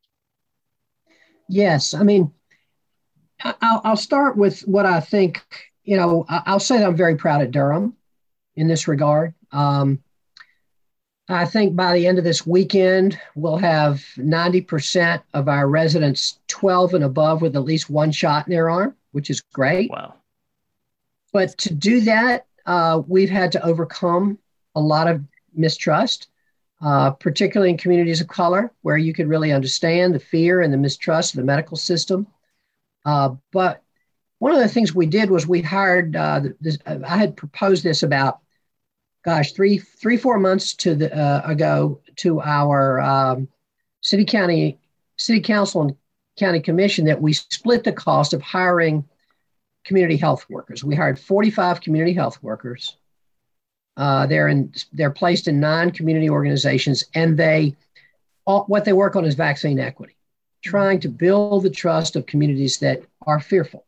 Yes, 1.50 1.94
I 1.94 2.04
mean, 2.04 2.32
I'll, 3.42 3.80
I'll 3.84 3.96
start 3.96 4.36
with 4.36 4.60
what 4.62 4.86
I 4.86 5.00
think. 5.00 5.42
You 5.82 5.96
know, 5.96 6.24
I'll 6.28 6.60
say 6.60 6.78
that 6.78 6.86
I'm 6.86 6.96
very 6.96 7.16
proud 7.16 7.42
of 7.42 7.50
Durham 7.50 7.96
in 8.54 8.68
this 8.68 8.86
regard. 8.86 9.34
Um, 9.50 10.00
I 11.28 11.46
think 11.46 11.74
by 11.74 11.94
the 11.94 12.06
end 12.06 12.18
of 12.18 12.24
this 12.24 12.46
weekend, 12.46 13.18
we'll 13.34 13.56
have 13.56 13.96
90% 14.16 15.22
of 15.34 15.48
our 15.48 15.68
residents 15.68 16.38
12 16.48 16.94
and 16.94 17.04
above 17.04 17.42
with 17.42 17.56
at 17.56 17.64
least 17.64 17.90
one 17.90 18.12
shot 18.12 18.46
in 18.46 18.52
their 18.52 18.70
arm, 18.70 18.96
which 19.10 19.28
is 19.28 19.40
great. 19.40 19.90
Wow. 19.90 20.14
But 21.32 21.56
to 21.58 21.74
do 21.74 22.00
that, 22.02 22.46
uh, 22.66 23.02
we've 23.08 23.30
had 23.30 23.52
to 23.52 23.64
overcome 23.64 24.38
a 24.76 24.80
lot 24.80 25.08
of 25.08 25.22
mistrust, 25.54 26.28
uh, 26.82 27.10
particularly 27.12 27.70
in 27.70 27.76
communities 27.76 28.20
of 28.20 28.28
color, 28.28 28.72
where 28.82 28.96
you 28.96 29.12
could 29.12 29.28
really 29.28 29.52
understand 29.52 30.14
the 30.14 30.20
fear 30.20 30.60
and 30.60 30.72
the 30.72 30.78
mistrust 30.78 31.34
of 31.34 31.38
the 31.38 31.44
medical 31.44 31.76
system. 31.76 32.26
Uh, 33.04 33.34
but 33.52 33.82
one 34.38 34.52
of 34.52 34.58
the 34.58 34.68
things 34.68 34.94
we 34.94 35.06
did 35.06 35.30
was 35.30 35.46
we 35.46 35.60
hired. 35.60 36.16
Uh, 36.16 36.40
this, 36.60 36.78
I 36.86 37.18
had 37.18 37.36
proposed 37.36 37.84
this 37.84 38.02
about, 38.02 38.40
gosh, 39.24 39.52
three, 39.52 39.78
three, 39.78 40.16
four 40.16 40.38
months 40.38 40.74
to 40.76 40.94
the 40.94 41.14
uh, 41.14 41.42
ago 41.44 42.00
to 42.16 42.40
our 42.40 43.00
um, 43.00 43.48
city 44.00 44.24
county, 44.24 44.78
city 45.16 45.40
council 45.40 45.82
and 45.82 45.96
county 46.38 46.60
commission 46.60 47.04
that 47.04 47.20
we 47.20 47.34
split 47.34 47.84
the 47.84 47.92
cost 47.92 48.32
of 48.32 48.40
hiring 48.40 49.06
community 49.84 50.16
health 50.16 50.46
workers. 50.48 50.82
We 50.82 50.94
hired 50.94 51.18
45 51.18 51.82
community 51.82 52.14
health 52.14 52.42
workers 52.42 52.96
uh, 53.96 54.26
they're 54.26 54.48
in 54.48 54.72
they're 54.92 55.10
placed 55.10 55.48
in 55.48 55.60
non-community 55.60 56.30
organizations, 56.30 57.04
and 57.14 57.36
they 57.36 57.76
all, 58.46 58.64
what 58.64 58.84
they 58.84 58.92
work 58.92 59.16
on 59.16 59.24
is 59.24 59.34
vaccine 59.34 59.78
equity, 59.78 60.16
trying 60.64 61.00
to 61.00 61.08
build 61.08 61.62
the 61.62 61.70
trust 61.70 62.16
of 62.16 62.26
communities 62.26 62.78
that 62.78 63.02
are 63.26 63.40
fearful. 63.40 63.84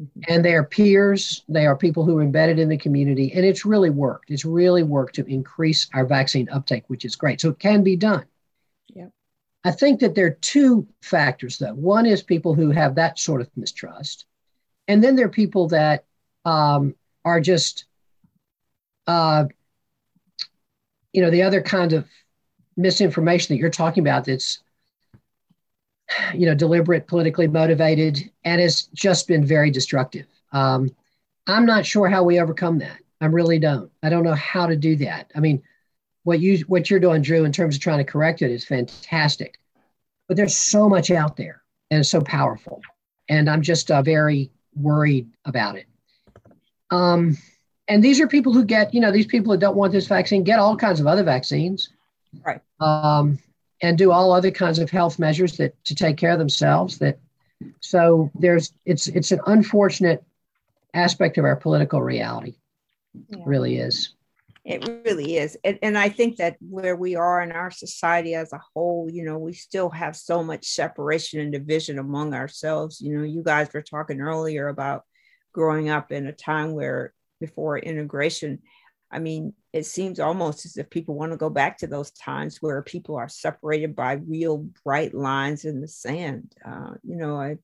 Mm-hmm. 0.00 0.20
And 0.28 0.44
they 0.44 0.54
are 0.54 0.64
peers, 0.64 1.42
they 1.48 1.66
are 1.66 1.76
people 1.76 2.04
who 2.04 2.18
are 2.18 2.22
embedded 2.22 2.58
in 2.58 2.68
the 2.68 2.78
community, 2.78 3.32
and 3.34 3.44
it's 3.44 3.66
really 3.66 3.90
worked. 3.90 4.30
It's 4.30 4.44
really 4.44 4.82
worked 4.82 5.16
to 5.16 5.26
increase 5.26 5.88
our 5.92 6.06
vaccine 6.06 6.48
uptake, 6.48 6.84
which 6.86 7.04
is 7.04 7.16
great. 7.16 7.40
So 7.40 7.50
it 7.50 7.58
can 7.58 7.82
be 7.82 7.96
done. 7.96 8.24
Yeah. 8.88 9.08
I 9.64 9.72
think 9.72 10.00
that 10.00 10.14
there 10.14 10.26
are 10.26 10.38
two 10.40 10.86
factors, 11.02 11.58
though. 11.58 11.74
One 11.74 12.06
is 12.06 12.22
people 12.22 12.54
who 12.54 12.70
have 12.70 12.94
that 12.94 13.18
sort 13.18 13.40
of 13.40 13.50
mistrust, 13.56 14.24
and 14.88 15.04
then 15.04 15.16
there 15.16 15.26
are 15.26 15.30
people 15.30 15.68
that 15.68 16.04
um, 16.44 16.94
are 17.24 17.40
just, 17.40 17.84
uh, 19.10 19.44
you 21.12 21.20
know, 21.20 21.30
the 21.30 21.42
other 21.42 21.60
kind 21.60 21.92
of 21.92 22.06
misinformation 22.76 23.52
that 23.52 23.58
you're 23.58 23.68
talking 23.68 24.02
about 24.02 24.24
that's 24.24 24.62
you 26.34 26.46
know 26.46 26.54
deliberate 26.54 27.06
politically 27.06 27.48
motivated 27.48 28.30
and 28.44 28.60
has 28.60 28.82
just 28.94 29.26
been 29.26 29.44
very 29.44 29.70
destructive. 29.70 30.26
Um, 30.52 30.90
i'm 31.46 31.66
not 31.66 31.86
sure 31.86 32.08
how 32.08 32.22
we 32.22 32.40
overcome 32.40 32.78
that. 32.78 32.98
I 33.20 33.26
really 33.26 33.58
don't. 33.58 33.90
I 34.02 34.08
don't 34.08 34.24
know 34.24 34.34
how 34.34 34.66
to 34.66 34.76
do 34.76 34.96
that. 34.96 35.30
I 35.34 35.40
mean 35.40 35.62
what 36.22 36.40
you 36.40 36.58
what 36.68 36.88
you're 36.88 37.00
doing 37.00 37.22
drew 37.22 37.44
in 37.44 37.52
terms 37.52 37.74
of 37.76 37.80
trying 37.80 37.98
to 37.98 38.12
correct 38.12 38.42
it 38.42 38.50
is 38.50 38.64
fantastic 38.64 39.58
but 40.28 40.36
there's 40.36 40.56
so 40.56 40.88
much 40.88 41.10
out 41.10 41.36
there 41.36 41.62
and 41.90 42.00
it's 42.00 42.10
so 42.10 42.20
powerful 42.20 42.82
and 43.30 43.48
i'm 43.48 43.62
just 43.62 43.90
uh, 43.90 44.02
very 44.02 44.50
worried 44.74 45.28
about 45.44 45.76
it. 45.76 45.86
Um, 46.90 47.38
and 47.90 48.04
these 48.04 48.20
are 48.20 48.28
people 48.28 48.52
who 48.52 48.64
get 48.64 48.94
you 48.94 49.00
know 49.00 49.12
these 49.12 49.26
people 49.26 49.50
that 49.50 49.60
don't 49.60 49.76
want 49.76 49.92
this 49.92 50.06
vaccine 50.06 50.44
get 50.44 50.58
all 50.58 50.76
kinds 50.76 51.00
of 51.00 51.06
other 51.06 51.24
vaccines 51.24 51.90
right. 52.46 52.60
um, 52.80 53.38
and 53.82 53.98
do 53.98 54.12
all 54.12 54.32
other 54.32 54.50
kinds 54.50 54.78
of 54.78 54.90
health 54.90 55.18
measures 55.18 55.56
that 55.56 55.84
to 55.84 55.94
take 55.94 56.16
care 56.16 56.30
of 56.30 56.38
themselves 56.38 56.98
that 56.98 57.18
so 57.80 58.30
there's 58.34 58.72
it's 58.86 59.08
it's 59.08 59.32
an 59.32 59.40
unfortunate 59.46 60.24
aspect 60.94 61.36
of 61.36 61.44
our 61.44 61.56
political 61.56 62.00
reality. 62.00 62.54
Yeah. 63.28 63.38
it 63.38 63.46
really 63.46 63.76
is. 63.76 64.14
It 64.64 64.88
really 65.04 65.36
is. 65.36 65.58
And, 65.64 65.78
and 65.82 65.98
i 65.98 66.08
think 66.08 66.36
that 66.36 66.56
where 66.60 66.96
we 66.96 67.16
are 67.16 67.42
in 67.42 67.50
our 67.50 67.70
society 67.70 68.34
as 68.34 68.52
a 68.52 68.60
whole 68.72 69.08
you 69.10 69.24
know 69.24 69.38
we 69.38 69.52
still 69.52 69.90
have 69.90 70.14
so 70.16 70.42
much 70.44 70.64
separation 70.66 71.40
and 71.40 71.52
division 71.52 71.98
among 71.98 72.34
ourselves. 72.34 73.00
You 73.00 73.18
know 73.18 73.24
you 73.24 73.42
guys 73.42 73.68
were 73.74 73.82
talking 73.82 74.20
earlier 74.20 74.68
about 74.68 75.02
growing 75.52 75.88
up 75.88 76.12
in 76.12 76.28
a 76.28 76.32
time 76.32 76.72
where 76.72 77.12
before 77.40 77.78
integration 77.78 78.60
I 79.10 79.18
mean, 79.18 79.54
it 79.72 79.86
seems 79.86 80.20
almost 80.20 80.64
as 80.64 80.76
if 80.76 80.88
people 80.88 81.14
want 81.14 81.32
to 81.32 81.38
go 81.38 81.50
back 81.50 81.78
to 81.78 81.86
those 81.86 82.12
times 82.12 82.58
where 82.60 82.82
people 82.82 83.16
are 83.16 83.28
separated 83.28 83.96
by 83.96 84.12
real 84.12 84.68
bright 84.84 85.14
lines 85.14 85.64
in 85.64 85.80
the 85.80 85.88
sand. 85.88 86.54
Uh, 86.64 86.92
you 87.02 87.16
know, 87.16 87.36
I 87.36 87.56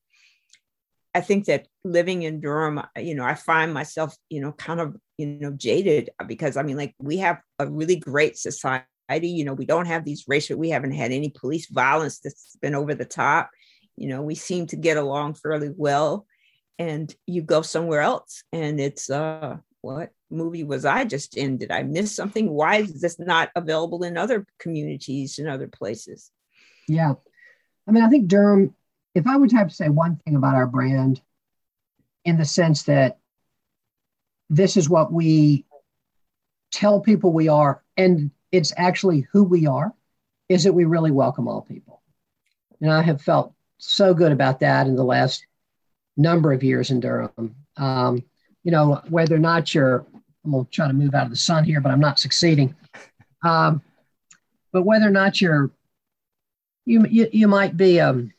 I 1.15 1.21
think 1.21 1.45
that 1.45 1.67
living 1.83 2.23
in 2.23 2.41
Durham, 2.41 2.81
you 2.97 3.15
know, 3.15 3.23
I 3.23 3.33
find 3.33 3.73
myself, 3.73 4.15
you 4.29 4.39
know, 4.41 4.51
kind 4.51 4.79
of, 4.79 4.95
you 5.17 5.25
know, 5.25 5.51
jaded 5.51 6.09
because 6.27 6.57
I 6.57 6.63
mean, 6.63 6.77
like 6.77 6.95
we 6.99 7.17
have 7.17 7.39
a 7.59 7.67
really 7.67 7.95
great 7.95 8.37
society. 8.37 8.85
You 9.09 9.45
know, 9.45 9.53
we 9.53 9.65
don't 9.65 9.87
have 9.87 10.03
these 10.03 10.25
racial, 10.27 10.57
we 10.57 10.69
haven't 10.69 10.91
had 10.91 11.11
any 11.11 11.29
police 11.29 11.69
violence 11.69 12.19
that's 12.19 12.57
been 12.61 12.75
over 12.75 12.93
the 12.93 13.05
top. 13.05 13.49
You 13.95 14.09
know, 14.09 14.21
we 14.21 14.35
seem 14.35 14.67
to 14.67 14.75
get 14.75 14.97
along 14.97 15.35
fairly 15.35 15.71
well. 15.75 16.27
And 16.77 17.13
you 17.25 17.41
go 17.41 17.63
somewhere 17.63 18.01
else 18.01 18.43
and 18.51 18.79
it's 18.79 19.09
uh 19.09 19.57
what 19.87 20.11
movie 20.29 20.65
was 20.65 20.83
I 20.83 21.05
just 21.05 21.37
in? 21.37 21.57
Did 21.57 21.71
I 21.71 21.83
miss 21.83 22.13
something? 22.13 22.49
Why 22.49 22.77
is 22.77 22.99
this 22.99 23.17
not 23.19 23.51
available 23.55 24.03
in 24.03 24.17
other 24.17 24.45
communities 24.59 25.39
and 25.39 25.47
other 25.47 25.67
places? 25.67 26.29
Yeah. 26.89 27.13
I 27.87 27.91
mean, 27.91 28.03
I 28.03 28.09
think 28.09 28.27
Durham, 28.27 28.75
if 29.15 29.25
I 29.25 29.37
would 29.37 29.53
have 29.53 29.69
to 29.69 29.73
say 29.73 29.87
one 29.87 30.17
thing 30.17 30.35
about 30.35 30.55
our 30.55 30.67
brand, 30.67 31.21
in 32.25 32.37
the 32.37 32.43
sense 32.43 32.83
that 32.83 33.19
this 34.49 34.75
is 34.75 34.89
what 34.89 35.09
we 35.09 35.65
tell 36.69 36.99
people 36.99 37.31
we 37.31 37.47
are, 37.47 37.81
and 37.95 38.31
it's 38.51 38.73
actually 38.75 39.25
who 39.31 39.45
we 39.45 39.67
are, 39.67 39.93
is 40.49 40.65
that 40.65 40.73
we 40.73 40.83
really 40.83 41.11
welcome 41.11 41.47
all 41.47 41.61
people. 41.61 42.01
And 42.81 42.91
I 42.91 43.03
have 43.03 43.21
felt 43.21 43.53
so 43.77 44.13
good 44.13 44.33
about 44.33 44.59
that 44.59 44.85
in 44.87 44.97
the 44.97 45.05
last 45.05 45.45
number 46.17 46.51
of 46.51 46.61
years 46.61 46.91
in 46.91 46.99
Durham. 46.99 47.55
Um, 47.77 48.25
you 48.67 48.71
know, 48.71 49.01
whether 49.07 49.33
or 49.33 49.39
not 49.39 49.73
you're 49.73 50.05
I'm 50.43 50.51
going 50.51 50.65
to 50.65 50.71
try 50.71 50.87
to 50.87 50.93
move 50.93 51.15
out 51.15 51.23
of 51.23 51.29
the 51.29 51.37
sun 51.37 51.63
here, 51.63 51.79
but 51.79 51.89
I'm 51.89 52.01
not 52.01 52.19
succeeding. 52.19 52.75
Um, 53.41 53.81
but 54.73 54.83
whether 54.83 55.07
or 55.07 55.11
not 55.11 55.39
you're, 55.39 55.71
you, 56.83 57.05
you, 57.09 57.29
you 57.31 57.47
might 57.47 57.77
be, 57.77 58.01
um, 58.01 58.33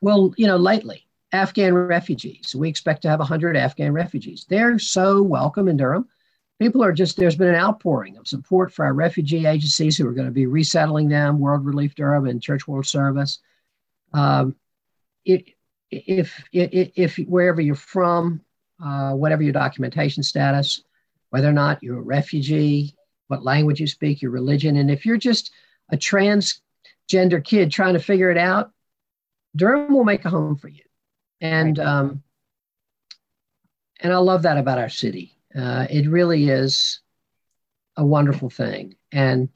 well, 0.00 0.32
you 0.36 0.46
know, 0.46 0.56
lately, 0.56 1.08
Afghan 1.32 1.74
refugees. 1.74 2.54
We 2.54 2.68
expect 2.68 3.02
to 3.02 3.08
have 3.08 3.18
100 3.18 3.56
Afghan 3.56 3.92
refugees. 3.92 4.46
They're 4.48 4.78
so 4.78 5.20
welcome 5.20 5.66
in 5.66 5.76
Durham. 5.76 6.08
People 6.60 6.84
are 6.84 6.92
just, 6.92 7.16
there's 7.16 7.34
been 7.34 7.48
an 7.48 7.56
outpouring 7.56 8.18
of 8.18 8.28
support 8.28 8.72
for 8.72 8.84
our 8.84 8.94
refugee 8.94 9.46
agencies 9.46 9.96
who 9.98 10.06
are 10.06 10.14
going 10.14 10.28
to 10.28 10.32
be 10.32 10.46
resettling 10.46 11.08
them, 11.08 11.40
World 11.40 11.66
Relief 11.66 11.96
Durham 11.96 12.26
and 12.26 12.40
Church 12.40 12.68
World 12.68 12.86
Service. 12.86 13.40
Um, 14.12 14.54
it, 15.24 15.48
if, 15.90 16.44
if, 16.52 16.92
if 16.94 17.16
wherever 17.28 17.60
you're 17.60 17.74
from, 17.74 18.42
uh, 18.84 19.12
whatever 19.12 19.42
your 19.42 19.52
documentation 19.52 20.22
status, 20.22 20.82
whether 21.30 21.48
or 21.48 21.52
not 21.52 21.82
you're 21.82 21.98
a 21.98 22.02
refugee, 22.02 22.94
what 23.28 23.44
language 23.44 23.80
you 23.80 23.86
speak, 23.86 24.22
your 24.22 24.30
religion. 24.30 24.76
And 24.76 24.90
if 24.90 25.04
you're 25.04 25.16
just 25.16 25.52
a 25.90 25.96
transgender 25.96 27.42
kid 27.42 27.70
trying 27.70 27.94
to 27.94 28.00
figure 28.00 28.30
it 28.30 28.38
out, 28.38 28.72
Durham 29.56 29.94
will 29.94 30.04
make 30.04 30.24
a 30.24 30.30
home 30.30 30.56
for 30.56 30.68
you. 30.68 30.82
And 31.40 31.78
um, 31.78 32.22
and 34.00 34.12
I 34.12 34.16
love 34.18 34.42
that 34.42 34.58
about 34.58 34.78
our 34.78 34.88
city. 34.88 35.36
Uh, 35.54 35.86
it 35.90 36.08
really 36.08 36.48
is 36.48 37.00
a 37.96 38.04
wonderful 38.04 38.50
thing, 38.50 38.96
and 39.12 39.48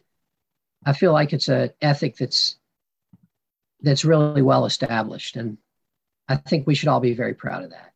I 0.85 0.93
feel 0.93 1.13
like 1.13 1.33
it's 1.33 1.49
an 1.49 1.71
ethic 1.81 2.17
that's 2.17 2.57
that's 3.81 4.05
really 4.05 4.43
well 4.43 4.65
established, 4.65 5.37
and 5.37 5.59
I 6.29 6.37
think 6.37 6.67
we 6.67 6.75
should 6.75 6.89
all 6.89 7.01
be 7.01 7.15
very 7.15 7.35
proud 7.35 7.65
of 7.65 7.71
that. 7.71 7.92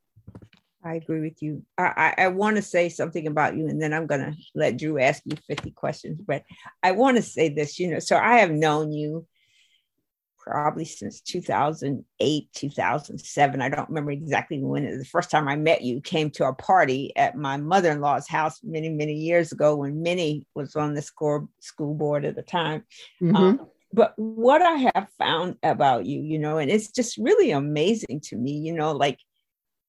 I 0.86 0.94
agree 0.94 1.20
with 1.20 1.42
you. 1.42 1.64
I, 1.76 2.14
I, 2.16 2.24
I 2.24 2.28
want 2.28 2.56
to 2.56 2.62
say 2.62 2.88
something 2.88 3.26
about 3.26 3.56
you, 3.56 3.66
and 3.66 3.82
then 3.82 3.92
I'm 3.92 4.06
going 4.06 4.20
to 4.20 4.34
let 4.54 4.78
Drew 4.78 5.00
ask 5.00 5.20
you 5.24 5.36
50 5.48 5.72
questions. 5.72 6.20
But 6.24 6.44
I 6.80 6.92
want 6.92 7.16
to 7.16 7.22
say 7.24 7.48
this, 7.48 7.80
you 7.80 7.88
know, 7.88 7.98
so 7.98 8.16
I 8.16 8.38
have 8.38 8.52
known 8.52 8.92
you 8.92 9.26
probably 10.38 10.84
since 10.84 11.20
2008, 11.22 12.48
2007. 12.52 13.60
I 13.60 13.68
don't 13.68 13.88
remember 13.88 14.12
exactly 14.12 14.62
when 14.62 14.98
the 14.98 15.04
first 15.04 15.28
time 15.28 15.48
I 15.48 15.56
met 15.56 15.82
you 15.82 16.00
came 16.00 16.30
to 16.32 16.46
a 16.46 16.54
party 16.54 17.12
at 17.16 17.36
my 17.36 17.56
mother 17.56 17.90
in 17.90 18.00
law's 18.00 18.28
house 18.28 18.60
many, 18.62 18.88
many 18.88 19.14
years 19.14 19.50
ago 19.50 19.74
when 19.74 20.02
Minnie 20.02 20.46
was 20.54 20.76
on 20.76 20.94
the 20.94 21.02
school, 21.02 21.50
school 21.58 21.94
board 21.94 22.24
at 22.24 22.36
the 22.36 22.42
time. 22.42 22.84
Mm-hmm. 23.20 23.34
Um, 23.34 23.66
but 23.92 24.12
what 24.16 24.62
I 24.62 24.90
have 24.94 25.08
found 25.18 25.56
about 25.64 26.06
you, 26.06 26.20
you 26.20 26.38
know, 26.38 26.58
and 26.58 26.70
it's 26.70 26.92
just 26.92 27.16
really 27.16 27.50
amazing 27.50 28.20
to 28.26 28.36
me, 28.36 28.52
you 28.52 28.72
know, 28.72 28.92
like 28.92 29.18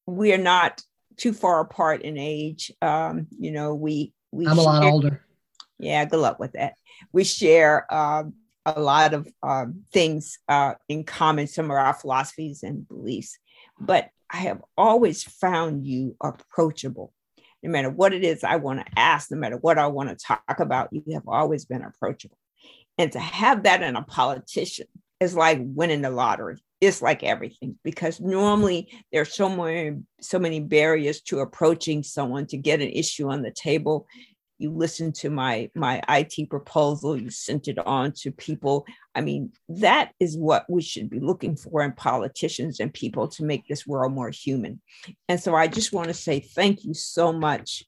we 0.08 0.34
are 0.34 0.40
not 0.40 0.82
too 1.18 1.34
far 1.34 1.60
apart 1.60 2.04
in 2.04 2.18
age. 2.18 2.72
Um, 2.82 3.28
you 3.38 3.52
know, 3.52 3.74
we 3.74 4.14
we. 4.32 4.48
I'm 4.48 4.56
share, 4.56 4.64
a 4.64 4.66
lot 4.66 4.84
older. 4.84 5.22
Yeah, 5.80 6.06
good 6.06 6.20
luck 6.20 6.40
with 6.40 6.54
that. 6.54 6.74
We 7.12 7.24
share 7.24 7.92
um, 7.94 8.34
a 8.66 8.80
lot 8.80 9.14
of 9.14 9.28
um, 9.44 9.84
things 9.92 10.40
uh, 10.48 10.74
in 10.90 11.04
common, 11.04 11.48
some 11.48 11.66
of 11.66 11.72
our 11.72 11.94
philosophies 11.94 12.64
and 12.64 12.88
beliefs. 12.88 13.38
But 13.80 14.10
I 14.30 14.38
have 14.38 14.62
always 14.78 15.24
found 15.24 15.86
you 15.86 16.16
approachable. 16.22 17.14
No 17.64 17.72
matter 17.72 17.90
what 17.90 18.14
it 18.14 18.24
is 18.24 18.44
I 18.44 18.58
want 18.58 18.86
to 18.86 19.00
ask, 19.00 19.32
no 19.32 19.38
matter 19.38 19.58
what 19.58 19.78
I 19.78 19.88
want 19.88 20.10
to 20.10 20.16
talk 20.16 20.60
about, 20.60 20.90
you 20.92 21.04
have 21.14 21.28
always 21.28 21.66
been 21.66 21.84
approachable. 21.84 22.38
And 22.98 23.12
to 23.12 23.20
have 23.20 23.64
that 23.64 23.84
in 23.84 23.96
a 23.96 24.04
politician 24.04 24.88
is 25.20 25.36
like 25.36 25.60
winning 25.62 26.02
the 26.02 26.10
lottery 26.10 26.58
it's 26.80 27.02
like 27.02 27.24
everything 27.24 27.78
because 27.84 28.20
normally 28.20 28.90
there's 29.12 29.34
so 29.34 29.50
many 29.50 29.98
so 30.22 30.38
many 30.38 30.60
barriers 30.60 31.22
to 31.22 31.40
approaching 31.40 32.04
someone 32.04 32.46
to 32.48 32.58
get 32.58 32.82
an 32.82 32.90
issue 32.90 33.30
on 33.30 33.42
the 33.42 33.52
table. 33.52 34.08
You 34.60 34.72
listen 34.72 35.12
to 35.14 35.30
my 35.30 35.70
my 35.76 36.02
IT 36.10 36.50
proposal 36.50 37.20
you 37.20 37.30
sent 37.30 37.68
it 37.68 37.80
on 37.80 38.12
to 38.18 38.32
people. 38.32 38.86
I 39.16 39.22
mean 39.22 39.52
that 39.70 40.12
is 40.20 40.38
what 40.38 40.70
we 40.70 40.82
should 40.82 41.10
be 41.10 41.20
looking 41.20 41.56
for 41.56 41.84
in 41.84 41.94
politicians 41.94 42.80
and 42.80 42.94
people 42.94 43.28
to 43.30 43.44
make 43.44 43.68
this 43.68 43.88
world 43.88 44.14
more 44.14 44.30
human. 44.30 44.82
And 45.30 45.40
so 45.40 45.56
i 45.56 45.68
just 45.68 45.94
want 45.94 46.08
to 46.10 46.14
say 46.14 46.40
thank 46.40 46.84
you 46.84 46.94
so 46.94 47.34
much 47.34 47.84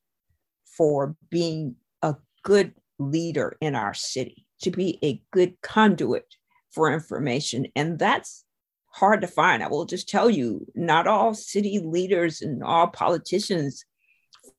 for 0.66 1.16
being 1.30 1.76
a 2.02 2.16
good 2.44 2.74
leader 2.98 3.56
in 3.62 3.76
our 3.76 3.94
city 3.94 4.46
to 4.62 4.72
be 4.72 5.00
a 5.04 5.22
good 5.32 5.60
conduit 5.62 6.26
for 6.72 6.92
information. 6.92 7.68
And 7.76 7.98
that's 7.98 8.44
hard 9.00 9.22
to 9.22 9.28
find. 9.28 9.64
I 9.64 9.68
will 9.68 9.86
just 9.86 10.10
tell 10.10 10.30
you, 10.30 10.66
not 10.76 11.08
all 11.08 11.34
city 11.34 11.80
leaders 11.80 12.42
and 12.42 12.64
all 12.64 12.88
politicians 12.88 13.86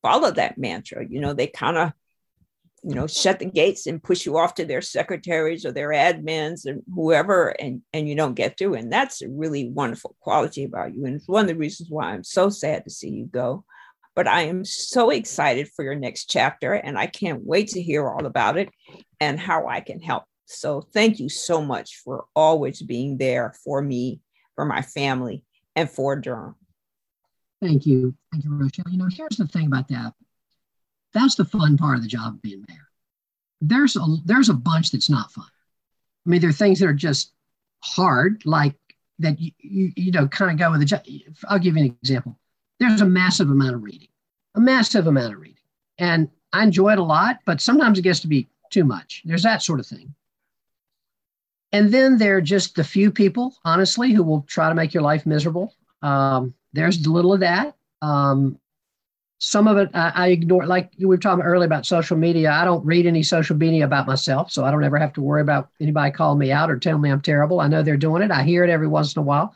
follow 0.02 0.30
that 0.32 0.58
mantra. 0.58 1.06
You 1.08 1.20
know, 1.20 1.34
they 1.34 1.46
kind 1.46 1.76
of 1.76 1.92
you 2.82 2.94
know 2.94 3.06
shut 3.06 3.38
the 3.38 3.44
gates 3.44 3.86
and 3.86 4.02
push 4.02 4.24
you 4.24 4.38
off 4.38 4.54
to 4.54 4.64
their 4.64 4.80
secretaries 4.80 5.66
or 5.66 5.72
their 5.72 5.90
admins 5.90 6.64
and 6.64 6.82
whoever 6.94 7.48
and 7.60 7.82
and 7.92 8.08
you 8.08 8.14
don't 8.14 8.34
get 8.34 8.56
through 8.56 8.74
and 8.74 8.90
that's 8.90 9.20
a 9.20 9.28
really 9.28 9.68
wonderful 9.68 10.16
quality 10.20 10.64
about 10.64 10.94
you 10.94 11.04
and 11.04 11.16
it's 11.16 11.28
one 11.28 11.42
of 11.42 11.48
the 11.48 11.54
reasons 11.54 11.90
why 11.90 12.06
i'm 12.06 12.24
so 12.24 12.48
sad 12.48 12.82
to 12.84 12.90
see 12.90 13.10
you 13.10 13.26
go 13.26 13.64
but 14.14 14.26
i 14.26 14.42
am 14.42 14.64
so 14.64 15.10
excited 15.10 15.68
for 15.68 15.84
your 15.84 15.94
next 15.94 16.30
chapter 16.30 16.72
and 16.72 16.98
i 16.98 17.06
can't 17.06 17.44
wait 17.44 17.68
to 17.68 17.82
hear 17.82 18.08
all 18.08 18.24
about 18.24 18.56
it 18.56 18.70
and 19.20 19.38
how 19.38 19.66
i 19.66 19.80
can 19.80 20.00
help 20.00 20.24
so 20.46 20.80
thank 20.80 21.20
you 21.20 21.28
so 21.28 21.60
much 21.60 22.00
for 22.02 22.24
always 22.34 22.80
being 22.80 23.18
there 23.18 23.52
for 23.62 23.82
me 23.82 24.20
for 24.60 24.66
my 24.66 24.82
family 24.82 25.42
and 25.74 25.90
for 25.90 26.16
durham 26.16 26.54
thank 27.62 27.86
you 27.86 28.14
thank 28.30 28.44
you 28.44 28.54
rochelle 28.54 28.84
you 28.90 28.98
know 28.98 29.08
here's 29.10 29.36
the 29.36 29.46
thing 29.46 29.66
about 29.66 29.88
that 29.88 30.12
that's 31.12 31.34
the 31.34 31.44
fun 31.44 31.76
part 31.76 31.96
of 31.96 32.02
the 32.02 32.08
job 32.08 32.34
of 32.34 32.42
being 32.42 32.64
mayor. 32.68 32.88
There's 33.60 33.96
a 33.96 34.00
there's 34.24 34.48
a 34.48 34.54
bunch 34.54 34.90
that's 34.92 35.10
not 35.10 35.32
fun. 35.32 35.46
I 36.26 36.30
mean, 36.30 36.40
there 36.40 36.50
are 36.50 36.54
things 36.54 36.78
that 36.80 36.88
are 36.88 36.94
just 36.94 37.32
hard, 37.82 38.42
like 38.46 38.76
that 39.18 39.40
you 39.40 39.52
you, 39.58 39.92
you 39.96 40.12
know 40.12 40.28
kind 40.28 40.50
of 40.50 40.58
go 40.58 40.70
with 40.70 40.80
the 40.80 40.86
job. 40.86 41.02
I'll 41.48 41.58
give 41.58 41.76
you 41.76 41.84
an 41.84 41.98
example. 42.02 42.38
There's 42.78 43.00
a 43.00 43.06
massive 43.06 43.50
amount 43.50 43.74
of 43.74 43.82
reading, 43.82 44.08
a 44.54 44.60
massive 44.60 45.06
amount 45.06 45.34
of 45.34 45.40
reading, 45.40 45.56
and 45.98 46.28
I 46.52 46.62
enjoy 46.62 46.92
it 46.92 46.98
a 46.98 47.04
lot, 47.04 47.40
but 47.44 47.60
sometimes 47.60 47.98
it 47.98 48.02
gets 48.02 48.20
to 48.20 48.28
be 48.28 48.48
too 48.70 48.84
much. 48.84 49.22
There's 49.24 49.42
that 49.42 49.62
sort 49.62 49.80
of 49.80 49.86
thing. 49.86 50.14
And 51.72 51.92
then 51.92 52.18
there 52.18 52.36
are 52.36 52.40
just 52.42 52.74
the 52.74 52.84
few 52.84 53.10
people, 53.10 53.54
honestly, 53.64 54.12
who 54.12 54.22
will 54.22 54.42
try 54.42 54.68
to 54.68 54.74
make 54.74 54.92
your 54.92 55.04
life 55.04 55.24
miserable. 55.24 55.74
Um, 56.02 56.54
there's 56.72 57.04
a 57.04 57.10
little 57.10 57.32
of 57.32 57.40
that. 57.40 57.76
Um, 58.02 58.58
some 59.38 59.66
of 59.66 59.78
it 59.78 59.88
I, 59.94 60.12
I, 60.14 60.28
ignore. 60.28 60.66
Like 60.66 60.92
we 60.98 61.06
were 61.06 61.16
talking 61.16 61.44
earlier 61.44 61.66
about 61.66 61.86
social 61.86 62.16
media, 62.16 62.50
I 62.50 62.64
don't 62.64 62.84
read 62.84 63.06
any 63.06 63.22
social 63.22 63.56
media 63.56 63.84
about 63.84 64.06
myself, 64.06 64.52
so 64.52 64.64
I 64.64 64.70
don't 64.70 64.84
ever 64.84 64.98
have 64.98 65.14
to 65.14 65.22
worry 65.22 65.40
about 65.40 65.70
anybody 65.80 66.10
calling 66.10 66.38
me 66.38 66.52
out 66.52 66.70
or 66.70 66.78
telling 66.78 67.00
me 67.00 67.10
I'm 67.10 67.22
terrible. 67.22 67.60
I 67.60 67.68
know 67.68 67.82
they're 67.82 67.96
doing 67.96 68.22
it. 68.22 68.30
I 68.30 68.42
hear 68.42 68.64
it 68.64 68.70
every 68.70 68.86
once 68.88 69.16
in 69.16 69.20
a 69.20 69.24
while. 69.24 69.54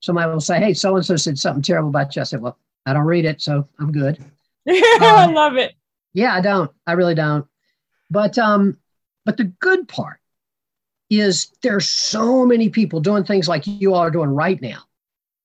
Somebody 0.00 0.30
will 0.30 0.40
say, 0.40 0.60
"Hey, 0.60 0.72
so 0.72 0.94
and 0.94 1.04
so 1.04 1.16
said 1.16 1.36
something 1.36 1.62
terrible 1.62 1.88
about 1.88 2.14
you." 2.14 2.22
I 2.22 2.24
said, 2.26 2.40
"Well, 2.40 2.58
I 2.86 2.92
don't 2.92 3.06
read 3.06 3.24
it, 3.24 3.42
so 3.42 3.68
I'm 3.80 3.90
good." 3.90 4.24
I 4.68 5.24
um, 5.26 5.34
love 5.34 5.56
it. 5.56 5.74
Yeah, 6.12 6.32
I 6.32 6.40
don't. 6.40 6.70
I 6.86 6.92
really 6.92 7.16
don't. 7.16 7.44
But 8.10 8.38
um, 8.38 8.78
but 9.24 9.36
the 9.36 9.44
good 9.44 9.88
part 9.88 10.20
is 11.10 11.52
there's 11.62 11.88
so 11.88 12.44
many 12.44 12.68
people 12.68 13.00
doing 13.00 13.24
things 13.24 13.48
like 13.48 13.66
you 13.66 13.94
all 13.94 14.00
are 14.00 14.10
doing 14.10 14.30
right 14.30 14.60
now 14.60 14.82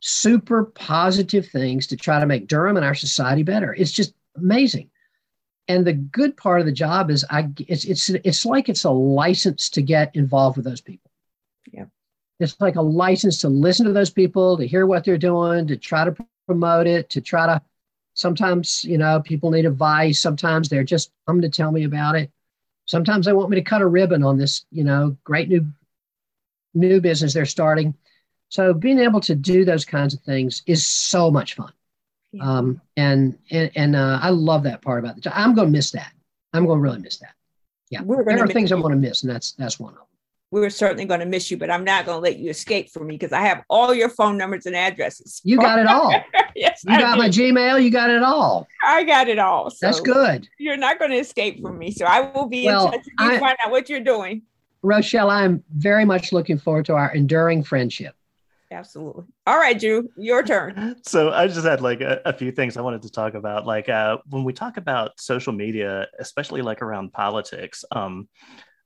super 0.06 0.66
positive 0.66 1.48
things 1.48 1.88
to 1.88 1.96
try 1.96 2.20
to 2.20 2.26
make 2.26 2.48
Durham 2.48 2.76
and 2.76 2.86
our 2.86 2.94
society 2.94 3.42
better. 3.42 3.74
It's 3.74 3.92
just 3.92 4.14
amazing. 4.36 4.90
And 5.70 5.88
the 5.88 5.94
good 5.94 6.36
part 6.36 6.60
of 6.60 6.66
the 6.66 6.74
job 6.74 7.10
is 7.10 7.24
I 7.30 7.50
it's 7.58 7.86
it's 7.86 8.10
it's 8.10 8.46
like 8.46 8.68
it's 8.68 8.84
a 8.84 8.90
license 8.90 9.70
to 9.70 9.82
get 9.82 10.14
involved 10.14 10.58
with 10.58 10.66
those 10.66 10.82
people. 10.82 11.10
Yeah. 11.72 11.86
It's 12.42 12.60
like 12.60 12.76
a 12.76 12.82
license 12.82 13.38
to 13.40 13.48
listen 13.48 13.86
to 13.86 13.94
those 13.94 14.10
people, 14.10 14.58
to 14.58 14.68
hear 14.68 14.86
what 14.86 15.06
they're 15.06 15.18
doing, 15.18 15.68
to 15.68 15.78
try 15.78 16.04
to 16.04 16.14
promote 16.48 16.86
it, 16.86 17.10
to 17.12 17.22
try 17.22 17.46
to 17.46 17.62
sometimes, 18.14 18.84
you 18.84 18.98
know, 18.98 19.22
people 19.22 19.52
need 19.52 19.66
advice. 19.66 20.20
Sometimes 20.20 20.68
they're 20.68 20.84
just 20.84 21.14
coming 21.26 21.44
to 21.44 21.50
tell 21.50 21.72
me 21.72 21.86
about 21.86 22.18
it. 22.18 22.30
Sometimes 22.86 23.26
they 23.26 23.34
want 23.34 23.50
me 23.50 23.56
to 23.56 23.64
cut 23.64 23.82
a 23.82 23.88
ribbon 23.88 24.24
on 24.24 24.38
this, 24.38 24.66
you 24.72 24.84
know, 24.84 25.18
great 25.24 25.50
new 25.50 25.66
new 26.76 27.00
business 27.00 27.36
they're 27.36 27.46
starting 27.46 27.94
so 28.54 28.72
being 28.72 29.00
able 29.00 29.20
to 29.22 29.34
do 29.34 29.66
those 29.66 29.84
kinds 29.84 30.14
of 30.14 30.20
things 30.20 30.62
is 30.68 30.86
so 30.86 31.32
much 31.32 31.56
fun. 31.56 31.74
Yeah. 32.32 32.44
Um, 32.44 32.82
and 32.96 33.36
and, 33.50 33.72
and 33.76 33.96
uh, 33.96 34.20
I 34.22 34.30
love 34.30 34.62
that 34.64 34.80
part 34.80 35.04
about 35.04 35.16
the 35.16 35.22
job. 35.22 35.34
I'm 35.36 35.56
going 35.56 35.70
to 35.70 35.72
miss 35.72 35.90
that. 35.92 36.14
I'm 36.54 36.68
going 36.68 36.78
to 36.78 36.82
really 36.84 37.00
miss 37.00 37.18
that. 37.18 37.34
Yeah, 37.90 38.04
We're 38.04 38.24
there 38.24 38.44
are 38.44 38.48
things. 38.48 38.72
I'm 38.72 38.82
going 38.82 38.94
to 38.94 39.00
miss, 39.00 39.24
and 39.24 39.32
that's 39.32 39.54
that's 39.54 39.80
one 39.80 39.94
of 39.94 39.98
them. 39.98 40.06
We're 40.54 40.70
certainly 40.70 41.06
going 41.06 41.20
to 41.20 41.26
miss 41.26 41.50
you, 41.50 41.58
but 41.58 41.72
I'm 41.72 41.84
not 41.84 42.06
going 42.06 42.18
to 42.18 42.22
let 42.22 42.38
you 42.38 42.52
escape 42.52 42.92
from 42.92 43.08
me 43.08 43.16
because 43.16 43.32
I 43.34 43.42
have 43.42 43.64
all 43.72 43.92
your 43.92 44.08
phone 44.08 44.38
numbers 44.38 44.68
and 44.68 44.76
addresses. 44.76 45.42
You 45.44 45.58
got 45.58 45.80
it 45.80 45.88
all. 45.88 46.14
yes, 46.56 46.84
you 46.86 46.94
I 46.94 47.00
got 47.00 47.16
do. 47.16 47.18
my 47.18 47.28
Gmail. 47.28 47.84
You 47.84 47.90
got 47.90 48.12
it 48.12 48.22
all. 48.22 48.68
I 48.84 49.04
got 49.04 49.28
it 49.30 49.40
all. 49.40 49.72
So 49.72 49.88
that's 49.88 50.00
good. 50.00 50.48
You're 50.60 50.78
not 50.78 51.00
going 51.00 51.10
to 51.10 51.18
escape 51.18 51.60
from 51.60 51.80
me, 51.80 51.90
so 51.90 52.06
I 52.06 52.20
will 52.20 52.46
be 52.46 52.68
well, 52.68 52.86
in 52.86 52.92
touch. 52.92 53.06
You 53.08 53.32
I, 53.32 53.40
find 53.40 53.58
out 53.66 53.72
what 53.72 53.90
you're 53.90 54.02
doing. 54.02 54.44
Rochelle, 54.84 55.32
I'm 55.32 55.64
very 55.76 56.06
much 56.06 56.32
looking 56.32 56.60
forward 56.60 56.86
to 56.86 56.94
our 56.94 57.12
enduring 57.16 57.64
friendship. 57.64 58.14
Absolutely. 58.72 59.24
All 59.48 59.58
right, 59.58 59.80
Drew, 59.80 60.08
your 60.18 60.44
turn. 60.44 60.98
So 61.02 61.32
I 61.32 61.48
just 61.48 61.66
had 61.66 61.82
like 61.82 62.02
a, 62.02 62.22
a 62.26 62.34
few 62.34 62.52
things 62.52 62.78
I 62.78 62.82
wanted 62.82 63.02
to 63.02 63.10
talk 63.10 63.34
about. 63.34 63.66
Like 63.66 63.90
uh, 63.90 64.18
when 64.30 64.44
we 64.44 64.54
talk 64.54 64.78
about 64.78 65.20
social 65.20 65.52
media, 65.52 66.06
especially 66.20 66.62
like 66.62 66.84
around 66.84 67.12
politics, 67.12 67.84
um, 67.92 68.30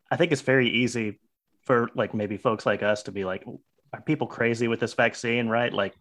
I 0.09 0.15
think 0.15 0.31
it's 0.31 0.41
very 0.41 0.69
easy 0.69 1.19
for 1.67 1.89
like 1.93 2.13
maybe 2.13 2.37
folks 2.37 2.65
like 2.65 2.81
us 2.81 3.03
to 3.03 3.11
be 3.11 3.25
like, 3.25 3.45
are 3.93 4.01
people 4.01 4.25
crazy 4.25 4.67
with 4.67 4.79
this 4.79 4.93
vaccine, 4.93 5.47
right? 5.47 5.71
Like, 5.71 5.93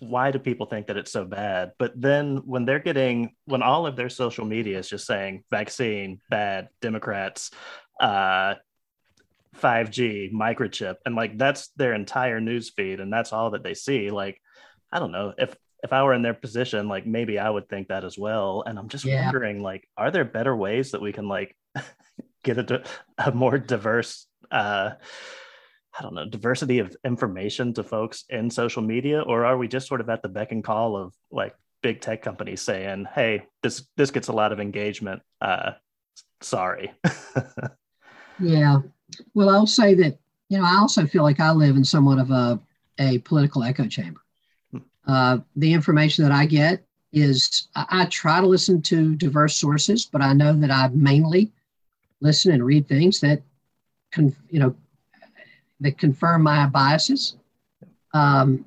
why 0.00 0.30
do 0.30 0.38
people 0.38 0.66
think 0.66 0.86
that 0.86 0.96
it's 0.96 1.12
so 1.12 1.24
bad? 1.24 1.72
But 1.78 2.00
then 2.00 2.42
when 2.44 2.64
they're 2.64 2.78
getting, 2.78 3.34
when 3.46 3.62
all 3.62 3.86
of 3.86 3.96
their 3.96 4.08
social 4.08 4.44
media 4.44 4.78
is 4.78 4.88
just 4.88 5.06
saying 5.06 5.44
vaccine, 5.50 6.20
bad, 6.30 6.68
Democrats, 6.80 7.50
uh, 8.00 8.54
5G, 9.58 10.32
microchip, 10.32 10.96
and 11.06 11.16
like 11.16 11.38
that's 11.38 11.68
their 11.76 11.94
entire 11.94 12.40
news 12.40 12.70
feed, 12.70 13.00
and 13.00 13.12
that's 13.12 13.32
all 13.32 13.50
that 13.50 13.62
they 13.62 13.74
see. 13.74 14.10
Like, 14.10 14.40
I 14.92 14.98
don't 14.98 15.12
know 15.12 15.32
if 15.38 15.56
if 15.82 15.92
I 15.92 16.02
were 16.02 16.14
in 16.14 16.22
their 16.22 16.34
position, 16.34 16.88
like 16.88 17.06
maybe 17.06 17.38
I 17.38 17.48
would 17.48 17.68
think 17.68 17.88
that 17.88 18.04
as 18.04 18.18
well. 18.18 18.64
And 18.66 18.78
I'm 18.78 18.88
just 18.88 19.04
yeah. 19.04 19.24
wondering, 19.24 19.62
like, 19.62 19.88
are 19.96 20.10
there 20.10 20.24
better 20.24 20.54
ways 20.54 20.90
that 20.90 21.00
we 21.00 21.12
can 21.12 21.28
like 21.28 21.56
get 22.44 22.58
a, 22.58 22.82
a 23.18 23.32
more 23.32 23.58
diverse, 23.58 24.26
uh, 24.50 24.90
I 25.98 26.02
don't 26.02 26.14
know, 26.14 26.28
diversity 26.28 26.78
of 26.78 26.94
information 27.04 27.72
to 27.74 27.82
folks 27.82 28.24
in 28.28 28.50
social 28.50 28.82
media, 28.82 29.22
or 29.22 29.44
are 29.44 29.56
we 29.56 29.68
just 29.68 29.88
sort 29.88 30.00
of 30.00 30.10
at 30.10 30.22
the 30.22 30.28
beck 30.28 30.52
and 30.52 30.62
call 30.62 30.96
of 30.96 31.14
like 31.30 31.54
big 31.82 32.00
tech 32.00 32.22
companies 32.22 32.60
saying, 32.60 33.06
"Hey, 33.14 33.44
this 33.62 33.86
this 33.96 34.10
gets 34.10 34.28
a 34.28 34.32
lot 34.32 34.52
of 34.52 34.60
engagement." 34.60 35.22
Uh, 35.40 35.72
sorry. 36.40 36.92
yeah, 38.40 38.78
well, 39.34 39.50
I'll 39.50 39.66
say 39.66 39.94
that, 39.94 40.18
you 40.48 40.58
know, 40.58 40.64
I 40.64 40.76
also 40.76 41.06
feel 41.06 41.22
like 41.22 41.40
I 41.40 41.50
live 41.52 41.76
in 41.76 41.84
somewhat 41.84 42.18
of 42.18 42.30
a, 42.30 42.60
a 42.98 43.18
political 43.18 43.62
echo 43.62 43.86
chamber. 43.86 44.20
Hmm. 44.72 44.78
Uh, 45.06 45.38
the 45.56 45.72
information 45.72 46.24
that 46.24 46.32
I 46.32 46.46
get 46.46 46.84
is 47.12 47.68
I, 47.74 47.86
I, 47.90 48.04
try 48.06 48.40
to 48.40 48.46
listen 48.46 48.82
to 48.82 49.14
diverse 49.14 49.56
sources, 49.56 50.04
but 50.04 50.22
I 50.22 50.32
know 50.32 50.52
that 50.52 50.70
I 50.70 50.88
mainly 50.88 51.52
listen 52.20 52.52
and 52.52 52.64
read 52.64 52.88
things 52.88 53.20
that, 53.20 53.42
con, 54.16 54.34
you 54.50 54.58
know, 54.58 54.74
that 55.80 55.98
confirm 55.98 56.42
my 56.42 56.66
biases. 56.66 57.36
Um, 58.14 58.64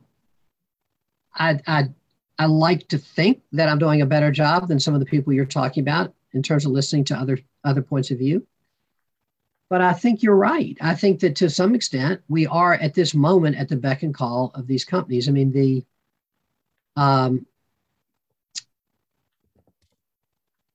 I, 1.35 1.59
I, 1.67 1.89
I 2.37 2.45
like 2.45 2.87
to 2.89 2.97
think 2.97 3.41
that 3.51 3.67
I'm 3.67 3.79
doing 3.79 4.01
a 4.01 4.05
better 4.05 4.31
job 4.31 4.67
than 4.67 4.79
some 4.79 4.93
of 4.93 4.99
the 4.99 5.05
people 5.05 5.33
you're 5.33 5.45
talking 5.45 5.81
about 5.81 6.13
in 6.33 6.43
terms 6.43 6.65
of 6.65 6.71
listening 6.71 7.03
to 7.05 7.17
other 7.17 7.39
other 7.65 7.81
points 7.81 8.11
of 8.11 8.19
view. 8.19 8.45
But 9.69 9.81
I 9.81 9.93
think 9.93 10.23
you're 10.23 10.35
right. 10.35 10.77
I 10.81 10.95
think 10.95 11.19
that 11.19 11.35
to 11.37 11.49
some 11.49 11.75
extent 11.75 12.21
we 12.29 12.47
are 12.47 12.75
at 12.75 12.93
this 12.93 13.13
moment 13.13 13.57
at 13.57 13.67
the 13.67 13.75
beck 13.75 14.03
and 14.03 14.13
call 14.13 14.51
of 14.55 14.67
these 14.67 14.85
companies. 14.85 15.27
I 15.27 15.31
mean, 15.31 15.51
the 15.51 15.83
um, 16.95 17.45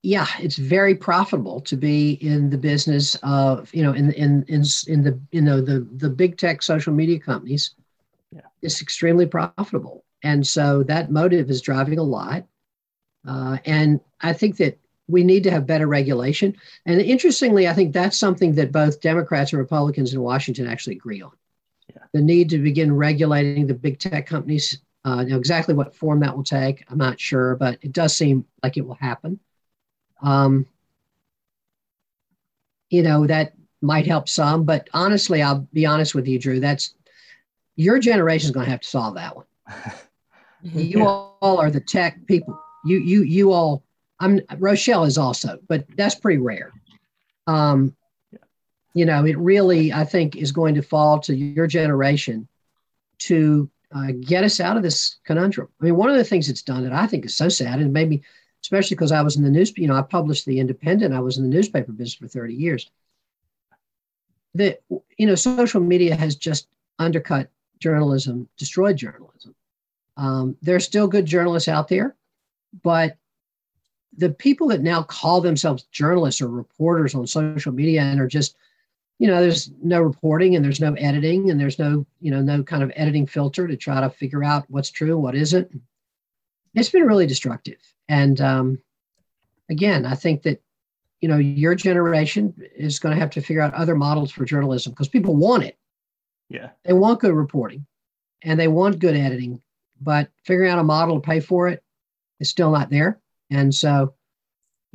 yeah, 0.05 0.27
it's 0.39 0.57
very 0.57 0.93
profitable 0.93 1.59
to 1.61 1.75
be 1.75 2.11
in 2.21 2.51
the 2.51 2.59
business 2.59 3.15
of 3.23 3.73
you 3.73 3.81
know 3.81 3.91
in 3.91 4.11
in 4.11 4.43
in 4.47 4.63
in 4.87 5.03
the 5.03 5.19
you 5.31 5.41
know 5.41 5.61
the 5.61 5.79
the 5.95 6.09
big 6.09 6.37
tech 6.37 6.61
social 6.61 6.93
media 6.93 7.19
companies. 7.19 7.73
Yeah. 8.31 8.41
It's 8.61 8.83
extremely 8.83 9.25
profitable, 9.25 10.05
and 10.21 10.45
so 10.45 10.83
that 10.83 11.09
motive 11.09 11.49
is 11.49 11.59
driving 11.59 11.97
a 11.97 12.03
lot. 12.03 12.45
Uh, 13.27 13.57
and 13.65 13.99
I 14.21 14.33
think 14.33 14.57
that 14.57 14.77
we 15.07 15.23
need 15.23 15.43
to 15.43 15.51
have 15.51 15.65
better 15.65 15.87
regulation. 15.87 16.55
And 16.85 17.01
interestingly, 17.01 17.67
I 17.67 17.73
think 17.73 17.91
that's 17.91 18.19
something 18.19 18.53
that 18.55 18.71
both 18.71 19.01
Democrats 19.01 19.53
and 19.53 19.59
Republicans 19.59 20.13
in 20.13 20.21
Washington 20.21 20.67
actually 20.67 20.97
agree 20.97 21.23
on. 21.23 21.31
Yeah. 21.89 22.03
The 22.13 22.21
need 22.21 22.51
to 22.51 22.59
begin 22.59 22.95
regulating 22.95 23.65
the 23.65 23.73
big 23.73 23.97
tech 23.97 24.27
companies. 24.27 24.79
Uh, 25.03 25.23
now, 25.23 25.37
exactly 25.37 25.73
what 25.73 25.95
form 25.95 26.19
that 26.19 26.35
will 26.35 26.43
take, 26.43 26.83
I'm 26.89 26.97
not 26.99 27.19
sure, 27.19 27.55
but 27.55 27.79
it 27.81 27.91
does 27.91 28.15
seem 28.15 28.45
like 28.61 28.77
it 28.77 28.85
will 28.85 28.95
happen. 29.01 29.39
Um, 30.21 30.65
you 32.89 33.03
know, 33.03 33.27
that 33.27 33.53
might 33.81 34.07
help 34.07 34.29
some, 34.29 34.63
but 34.63 34.89
honestly, 34.93 35.41
I'll 35.41 35.67
be 35.73 35.85
honest 35.85 36.15
with 36.15 36.27
you, 36.27 36.39
Drew, 36.39 36.59
that's 36.59 36.93
your 37.75 37.99
generation 37.99 38.47
is 38.47 38.51
going 38.51 38.65
to 38.65 38.71
have 38.71 38.81
to 38.81 38.87
solve 38.87 39.15
that 39.15 39.35
one. 39.35 39.45
you 40.63 40.99
yeah. 40.99 41.05
all 41.05 41.59
are 41.59 41.71
the 41.71 41.81
tech 41.81 42.25
people. 42.25 42.59
You, 42.85 42.99
you, 42.99 43.23
you 43.23 43.51
all 43.51 43.83
I'm 44.19 44.41
Rochelle 44.57 45.03
is 45.03 45.17
also, 45.17 45.59
but 45.67 45.85
that's 45.95 46.15
pretty 46.15 46.39
rare. 46.39 46.71
Um, 47.47 47.95
you 48.93 49.05
know, 49.05 49.25
it 49.25 49.37
really 49.37 49.91
I 49.91 50.05
think 50.05 50.35
is 50.35 50.51
going 50.51 50.75
to 50.75 50.81
fall 50.81 51.19
to 51.21 51.35
your 51.35 51.67
generation 51.67 52.47
to 53.19 53.69
uh, 53.93 54.13
get 54.21 54.43
us 54.43 54.59
out 54.59 54.77
of 54.77 54.83
this 54.83 55.17
conundrum. 55.25 55.67
I 55.81 55.85
mean, 55.85 55.95
one 55.95 56.09
of 56.09 56.15
the 56.15 56.23
things 56.23 56.49
it's 56.49 56.61
done 56.61 56.83
that 56.83 56.93
I 56.93 57.07
think 57.07 57.25
is 57.25 57.35
so 57.35 57.49
sad 57.49 57.79
and 57.79 57.91
made 57.91 58.09
me 58.09 58.23
especially 58.65 58.95
because 58.95 59.11
I 59.11 59.21
was 59.21 59.35
in 59.35 59.43
the 59.43 59.51
news, 59.51 59.77
you 59.77 59.85
know, 59.85 59.95
I 59.95 60.01
published 60.01 60.47
the 60.47 60.59
Independent. 60.59 61.13
I 61.13 61.19
was 61.19 61.37
in 61.37 61.43
the 61.43 61.55
newspaper 61.55 61.91
business 61.91 62.15
for 62.15 62.27
30 62.27 62.55
years. 62.55 62.89
That 64.55 64.81
you 65.19 65.27
know, 65.27 65.35
social 65.35 65.81
media 65.81 66.15
has 66.15 66.35
just 66.35 66.67
undercut 66.97 67.51
journalism, 67.77 68.49
destroyed 68.57 68.97
journalism. 68.97 69.53
Um, 70.17 70.57
there 70.63 70.75
are 70.75 70.79
still 70.79 71.07
good 71.07 71.27
journalists 71.27 71.69
out 71.69 71.89
there, 71.89 72.15
but 72.81 73.17
the 74.17 74.31
people 74.31 74.69
that 74.69 74.81
now 74.81 75.03
call 75.03 75.41
themselves 75.41 75.83
journalists 75.91 76.41
or 76.41 76.47
reporters 76.47 77.13
on 77.13 77.27
social 77.27 77.71
media 77.71 78.01
and 78.01 78.19
are 78.19 78.27
just 78.27 78.55
you 79.19 79.27
know 79.27 79.41
there's 79.41 79.69
no 79.83 80.01
reporting 80.01 80.55
and 80.55 80.65
there's 80.65 80.79
no 80.81 80.93
editing 80.93 81.51
and 81.51 81.59
there's 81.59 81.77
no 81.77 82.05
you 82.19 82.31
know 82.31 82.41
no 82.41 82.63
kind 82.63 82.81
of 82.81 82.91
editing 82.95 83.27
filter 83.27 83.67
to 83.67 83.75
try 83.75 84.01
to 84.01 84.09
figure 84.09 84.43
out 84.43 84.65
what's 84.69 84.89
true 84.89 85.17
what 85.17 85.35
isn't 85.35 85.69
it's 86.75 86.89
been 86.89 87.07
really 87.07 87.27
destructive 87.27 87.77
and 88.07 88.41
um, 88.41 88.79
again 89.69 90.05
i 90.05 90.15
think 90.15 90.43
that 90.43 90.61
you 91.21 91.29
know 91.29 91.37
your 91.37 91.75
generation 91.75 92.53
is 92.75 92.99
going 92.99 93.13
to 93.13 93.19
have 93.19 93.31
to 93.31 93.41
figure 93.41 93.61
out 93.61 93.73
other 93.73 93.95
models 93.95 94.31
for 94.31 94.45
journalism 94.45 94.91
because 94.91 95.07
people 95.07 95.35
want 95.35 95.63
it 95.63 95.77
yeah 96.49 96.69
they 96.83 96.93
want 96.93 97.19
good 97.19 97.33
reporting 97.33 97.85
and 98.43 98.59
they 98.59 98.67
want 98.67 98.99
good 98.99 99.15
editing 99.15 99.61
but 100.01 100.29
figuring 100.43 100.71
out 100.71 100.79
a 100.79 100.83
model 100.83 101.15
to 101.19 101.25
pay 101.25 101.39
for 101.39 101.67
it 101.67 101.81
is 102.39 102.49
still 102.49 102.71
not 102.71 102.89
there 102.89 103.19
and 103.49 103.73
so 103.73 104.13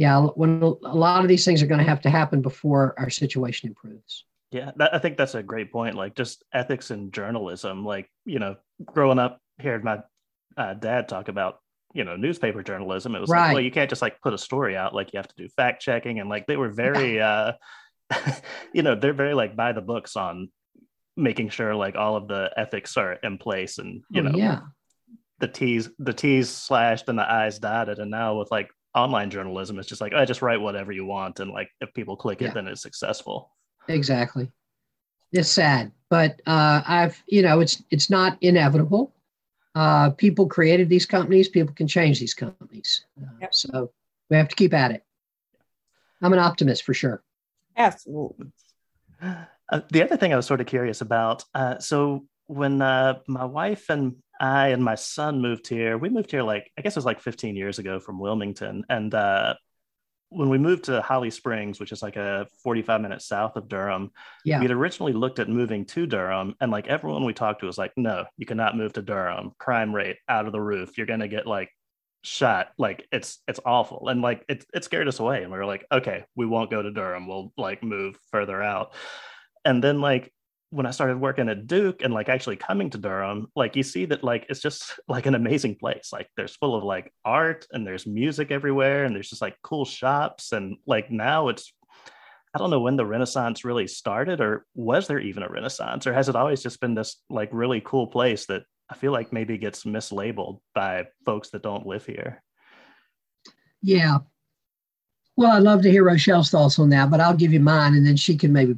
yeah, 0.01 0.19
when 0.19 0.63
a 0.63 0.97
lot 0.97 1.21
of 1.21 1.29
these 1.29 1.45
things 1.45 1.63
are 1.63 1.67
going 1.67 1.77
to 1.77 1.85
have 1.85 2.01
to 2.01 2.09
happen 2.09 2.41
before 2.41 2.95
our 2.97 3.11
situation 3.11 3.69
improves. 3.69 4.25
Yeah, 4.51 4.71
that, 4.77 4.95
I 4.95 4.99
think 4.99 5.19
that's 5.19 5.35
a 5.35 5.43
great 5.43 5.71
point. 5.71 5.95
Like 5.95 6.15
just 6.15 6.43
ethics 6.55 6.91
and 6.91 7.13
journalism. 7.13 7.85
Like 7.85 8.11
you 8.25 8.39
know, 8.39 8.57
growing 8.83 9.19
up, 9.19 9.43
hearing 9.59 9.85
my 9.85 9.99
uh, 10.57 10.73
dad 10.73 11.07
talk 11.07 11.29
about 11.29 11.61
you 11.93 12.05
know 12.05 12.17
newspaper 12.17 12.63
journalism. 12.63 13.15
It 13.15 13.21
was 13.21 13.31
right. 13.31 13.49
like, 13.49 13.55
well, 13.55 13.63
you 13.63 13.71
can't 13.71 13.91
just 13.91 14.03
like 14.03 14.21
put 14.21 14.35
a 14.35 14.39
story 14.39 14.77
out. 14.77 14.95
Like 14.95 15.13
you 15.13 15.19
have 15.19 15.29
to 15.29 15.37
do 15.37 15.49
fact 15.49 15.83
checking, 15.83 16.21
and 16.21 16.29
like 16.29 16.47
they 16.47 16.57
were 16.57 16.71
very, 16.71 17.21
uh, 17.21 17.53
you 18.73 18.83
know, 18.83 18.95
they're 18.95 19.13
very 19.13 19.35
like 19.35 19.57
by 19.57 19.73
the 19.73 19.81
books 19.81 20.17
on 20.17 20.51
making 21.17 21.51
sure 21.51 21.75
like 21.75 21.97
all 21.97 22.17
of 22.17 22.29
the 22.29 22.51
ethics 22.57 22.97
are 22.97 23.15
in 23.15 23.39
place, 23.39 23.79
and 23.79 24.03
you 24.11 24.23
oh, 24.23 24.25
know, 24.25 24.39
yeah. 24.39 24.61
the 25.39 25.49
T's 25.49 25.89
the 25.99 26.13
T's 26.13 26.49
slashed 26.49 27.09
and 27.09 27.19
the 27.19 27.31
I's 27.31 27.59
dotted. 27.59 27.99
And 27.99 28.11
now 28.11 28.39
with 28.39 28.51
like 28.51 28.71
online 28.95 29.31
journalism 29.31 29.79
it's 29.79 29.89
just 29.89 30.01
like 30.01 30.13
I 30.13 30.25
just 30.25 30.43
write 30.43 30.61
whatever 30.61 30.91
you 30.91 31.05
want 31.05 31.41
and 31.41 31.51
like 31.51 31.69
if 31.81 31.95
people 31.95 32.17
click 32.17 32.43
it 32.43 32.47
yeah. 32.47 32.55
then 32.55 32.67
it's 32.67 32.83
successful 32.83 33.53
exactly 33.89 34.51
it's 35.33 35.49
sad 35.49 35.93
but 36.09 36.41
uh, 36.47 36.83
i've 36.87 37.23
you 37.29 37.43
know 37.43 37.61
it's 37.61 37.83
it's 37.91 38.11
not 38.11 38.37
inevitable 38.41 39.15
uh, 39.75 40.11
people 40.11 40.47
created 40.47 40.89
these 40.89 41.07
companies 41.07 41.49
people 41.49 41.75
can 41.75 41.87
change 41.87 42.19
these 42.19 42.35
companies 42.35 43.05
uh, 43.23 43.31
yep. 43.41 43.55
so 43.55 43.91
we 44.29 44.37
have 44.37 44.49
to 44.49 44.57
keep 44.57 44.75
at 44.75 44.91
it 44.91 45.05
i'm 46.23 46.33
an 46.33 46.39
optimist 46.39 46.83
for 46.83 46.95
sure 46.95 47.23
absolutely 47.77 48.47
uh, 49.23 49.81
the 49.91 50.03
other 50.03 50.17
thing 50.17 50.33
i 50.33 50.37
was 50.37 50.47
sort 50.47 50.61
of 50.61 50.67
curious 50.67 51.01
about 51.01 51.45
uh, 51.55 51.79
so 51.79 52.25
when 52.47 52.83
uh, 52.83 53.15
my 53.29 53.45
wife 53.45 53.91
and 53.91 54.17
I 54.41 54.69
and 54.69 54.83
my 54.83 54.95
son 54.95 55.43
moved 55.43 55.69
here. 55.69 55.99
We 55.99 56.09
moved 56.09 56.31
here 56.31 56.43
like 56.43 56.73
I 56.77 56.81
guess 56.81 56.97
it 56.97 56.99
was 56.99 57.05
like 57.05 57.21
15 57.21 57.57
years 57.57 57.79
ago 57.79 58.01
from 58.01 58.19
Wilmington, 58.19 58.85
and 58.89 59.15
uh, 59.15 59.55
when 60.31 60.49
we 60.49 60.59
moved 60.59 60.85
to 60.85 61.03
Holly 61.03 61.31
Springs, 61.31 61.81
which 61.81 61.93
is 61.93 62.03
like 62.03 62.17
a 62.17 62.47
45 62.63 63.01
minutes 63.01 63.27
south 63.27 63.57
of 63.57 63.69
Durham, 63.69 64.13
yeah. 64.45 64.59
we 64.59 64.65
had 64.65 64.71
originally 64.71 65.13
looked 65.13 65.41
at 65.41 65.49
moving 65.49 65.85
to 65.87 66.07
Durham, 66.07 66.55
and 66.61 66.71
like 66.71 66.87
everyone 66.87 67.25
we 67.25 67.35
talked 67.35 67.61
to 67.61 67.67
was 67.67 67.77
like, 67.77 67.93
"No, 67.97 68.25
you 68.37 68.47
cannot 68.47 68.77
move 68.77 68.93
to 68.95 69.03
Durham. 69.03 69.53
Crime 69.59 69.95
rate 69.95 70.17
out 70.29 70.47
of 70.47 70.53
the 70.53 70.61
roof. 70.61 70.97
You're 70.97 71.07
gonna 71.07 71.29
get 71.29 71.47
like 71.47 71.71
shot. 72.23 72.69
Like 72.79 73.07
it's 73.11 73.43
it's 73.49 73.61
awful." 73.65 74.09
And 74.09 74.23
like 74.23 74.45
it 74.49 74.65
it 74.73 74.85
scared 74.85 75.09
us 75.09 75.19
away, 75.19 75.43
and 75.43 75.51
we 75.51 75.59
were 75.59 75.67
like, 75.67 75.85
"Okay, 75.91 76.25
we 76.37 76.47
won't 76.47 76.71
go 76.71 76.81
to 76.81 76.93
Durham. 76.93 77.27
We'll 77.27 77.53
like 77.57 77.83
move 77.83 78.17
further 78.31 78.63
out." 78.63 78.95
And 79.65 79.83
then 79.83 80.01
like 80.01 80.33
when 80.71 80.87
I 80.87 80.93
started 80.93 81.21
working 81.21 81.49
at 81.49 81.67
Duke 81.67 82.03
and 82.03 82.15
like 82.15 82.29
actually 82.29 82.57
coming 82.57 82.91
to 82.91 82.99
Durham, 82.99 83.49
like 83.57 83.75
you 83.75 83.83
see 83.83 84.05
that 84.07 84.23
like 84.23 84.47
it's 84.49 84.61
just 84.61 84.99
like 85.09 85.27
an 85.27 85.35
amazing 85.35 85.77
place. 85.77 86.11
Like 86.13 86.29
there's 86.37 86.57
full 86.57 86.75
of 86.75 86.85
like 86.85 87.13
art 87.25 87.67
and 87.73 87.87
there's 87.87 88.07
music 88.07 88.51
everywhere 88.51 89.05
and 89.05 89.15
there's 89.15 89.29
just 89.29 89.43
like 89.43 89.57
cool 89.63 89.85
shops 89.85 90.53
and 90.53 90.77
like 90.87 91.11
now 91.11 91.49
it's 91.49 91.73
I 92.55 92.59
don't 92.59 92.71
know 92.71 92.81
when 92.81 92.97
the 92.97 93.07
Renaissance 93.07 93.65
really 93.65 93.87
started 93.87 94.41
or 94.41 94.65
was 94.75 95.07
there 95.07 95.21
even 95.21 95.43
a 95.43 95.49
Renaissance 95.49 96.07
or 96.07 96.13
has 96.13 96.29
it 96.29 96.37
always 96.37 96.63
just 96.63 96.81
been 96.81 96.95
this 96.95 97.17
like 97.29 97.49
really 97.53 97.81
cool 97.85 98.09
place 98.09 98.47
that 98.47 98.63
I 98.89 98.95
feel 98.95 99.13
like 99.13 99.33
maybe 99.33 99.57
gets 99.57 99.85
mislabeled 99.85 100.61
by 100.75 101.07
folks 101.25 101.51
that 101.51 101.63
don't 101.63 101.87
live 101.87 102.07
here? 102.07 102.43
Yeah. 103.83 104.19
Well, 105.37 105.53
I'd 105.53 105.63
love 105.63 105.83
to 105.83 105.91
hear 105.91 106.05
Rochelle's 106.05 106.51
thoughts 106.51 106.79
on 106.79 106.91
that, 106.91 107.11
but 107.11 107.21
I'll 107.21 107.37
give 107.37 107.53
you 107.53 107.61
mine 107.61 107.95
and 107.95 108.07
then 108.07 108.17
she 108.17 108.37
can 108.37 108.53
maybe 108.53 108.77